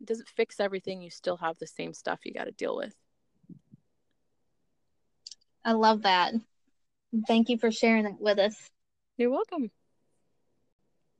it 0.00 0.06
doesn't 0.06 0.28
fix 0.28 0.60
everything. 0.60 1.02
You 1.02 1.10
still 1.10 1.36
have 1.36 1.58
the 1.58 1.66
same 1.66 1.92
stuff 1.92 2.20
you 2.24 2.32
got 2.32 2.44
to 2.44 2.52
deal 2.52 2.76
with. 2.76 2.94
I 5.64 5.72
love 5.72 6.02
that. 6.02 6.32
Thank 7.26 7.48
you 7.48 7.58
for 7.58 7.70
sharing 7.70 8.04
that 8.04 8.20
with 8.20 8.38
us. 8.38 8.56
You're 9.18 9.30
welcome. 9.30 9.70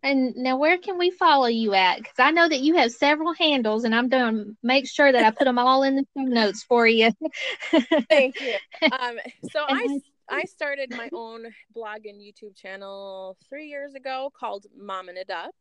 And 0.03 0.35
now, 0.37 0.57
where 0.57 0.79
can 0.79 0.97
we 0.97 1.11
follow 1.11 1.47
you 1.47 1.75
at? 1.75 1.99
Because 1.99 2.15
I 2.19 2.31
know 2.31 2.49
that 2.49 2.61
you 2.61 2.77
have 2.77 2.91
several 2.91 3.35
handles, 3.35 3.85
and 3.85 3.95
I'm 3.95 4.09
going 4.09 4.35
to 4.35 4.57
make 4.63 4.89
sure 4.89 5.13
that 5.13 5.23
I 5.23 5.31
put 5.31 5.45
them 5.45 5.59
all 5.59 5.83
in 5.83 5.97
the 5.97 6.07
show 6.17 6.25
notes 6.25 6.63
for 6.63 6.87
you. 6.87 7.11
Thank 8.09 8.41
you. 8.41 8.57
Um, 8.91 9.19
so 9.53 9.61
I 9.69 9.99
I 10.31 10.45
started 10.45 10.91
my 10.91 11.11
own 11.13 11.45
blog 11.75 12.07
and 12.07 12.19
YouTube 12.19 12.57
channel 12.57 13.37
three 13.47 13.67
years 13.67 13.95
ago 13.95 14.33
called 14.39 14.65
Momming 14.81 15.17
It 15.17 15.29
Up. 15.29 15.55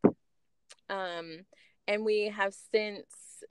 Um, 0.90 1.46
and 1.88 2.06
we 2.06 2.32
have 2.36 2.54
since, 2.72 3.06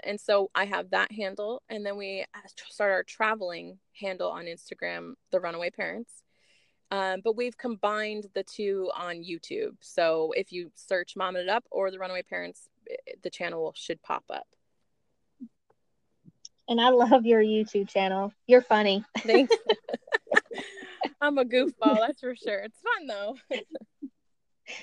and 0.05 0.20
so 0.20 0.51
I 0.55 0.64
have 0.64 0.90
that 0.90 1.12
handle, 1.12 1.62
and 1.68 1.85
then 1.85 1.96
we 1.96 2.24
start 2.68 2.92
our 2.92 3.03
traveling 3.03 3.79
handle 4.01 4.31
on 4.31 4.44
Instagram, 4.44 5.14
The 5.33 5.40
Runaway 5.40 5.70
Parents. 5.70 6.22
Um, 6.90 7.20
but 7.22 7.37
we've 7.37 7.57
combined 7.59 8.27
the 8.35 8.42
two 8.42 8.90
on 8.96 9.16
YouTube. 9.16 9.77
So 9.81 10.33
if 10.37 10.53
you 10.53 10.70
search 10.74 11.14
Momming 11.16 11.42
It 11.42 11.48
Up 11.48 11.64
or 11.70 11.90
The 11.90 11.98
Runaway 11.98 12.22
Parents, 12.22 12.68
the 13.22 13.31
channel 13.31 13.74
should 13.77 14.03
pop 14.03 14.24
up. 14.31 14.46
And 16.68 16.81
I 16.81 16.90
love 16.90 17.27
your 17.27 17.42
YouTube 17.42 17.88
channel. 17.88 18.33
You're 18.46 18.62
funny. 18.62 19.05
Thanks. 19.18 19.55
I'm 21.20 21.38
a 21.38 21.44
goofball, 21.44 21.98
that's 21.98 22.20
for 22.20 22.35
sure. 22.35 22.59
It's 22.61 22.79
fun 22.81 23.07
though. 23.07 23.37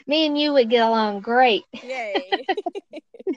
Me 0.07 0.25
and 0.25 0.39
you 0.39 0.53
would 0.53 0.69
get 0.69 0.85
along 0.85 1.21
great. 1.21 1.63
Yay. 1.83 2.47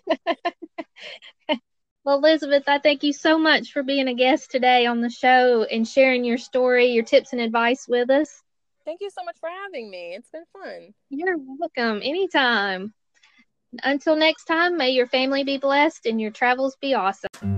well, 2.04 2.18
Elisabeth, 2.18 2.64
I 2.66 2.78
thank 2.78 3.02
you 3.02 3.12
so 3.12 3.38
much 3.38 3.72
for 3.72 3.82
being 3.82 4.08
a 4.08 4.14
guest 4.14 4.50
today 4.50 4.86
on 4.86 5.00
the 5.00 5.10
show 5.10 5.64
and 5.64 5.86
sharing 5.86 6.24
your 6.24 6.38
story, 6.38 6.86
your 6.86 7.04
tips 7.04 7.32
and 7.32 7.40
advice 7.40 7.86
with 7.88 8.10
us. 8.10 8.42
Thank 8.84 9.00
you 9.00 9.10
so 9.10 9.24
much 9.24 9.36
for 9.38 9.48
having 9.48 9.90
me. 9.90 10.14
It's 10.14 10.30
been 10.30 10.44
fun. 10.52 10.94
You're 11.10 11.36
welcome. 11.38 12.00
Anytime. 12.02 12.94
Until 13.82 14.16
next 14.16 14.44
time, 14.44 14.78
may 14.78 14.90
your 14.90 15.06
family 15.06 15.44
be 15.44 15.58
blessed 15.58 16.06
and 16.06 16.20
your 16.20 16.30
travels 16.30 16.76
be 16.80 16.94
awesome. 16.94 17.57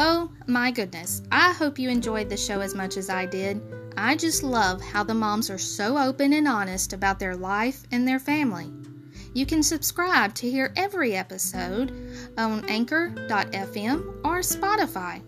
Oh 0.00 0.30
my 0.46 0.70
goodness, 0.70 1.22
I 1.32 1.52
hope 1.52 1.76
you 1.76 1.88
enjoyed 1.88 2.28
the 2.28 2.36
show 2.36 2.60
as 2.60 2.72
much 2.72 2.96
as 2.96 3.10
I 3.10 3.26
did. 3.26 3.60
I 3.96 4.14
just 4.14 4.44
love 4.44 4.80
how 4.80 5.02
the 5.02 5.12
moms 5.12 5.50
are 5.50 5.58
so 5.58 5.98
open 5.98 6.34
and 6.34 6.46
honest 6.46 6.92
about 6.92 7.18
their 7.18 7.34
life 7.34 7.82
and 7.90 8.06
their 8.06 8.20
family. 8.20 8.70
You 9.34 9.44
can 9.44 9.60
subscribe 9.60 10.36
to 10.36 10.48
hear 10.48 10.72
every 10.76 11.16
episode 11.16 11.90
on 12.38 12.64
anchor.fm 12.68 14.24
or 14.24 14.38
Spotify. 14.38 15.20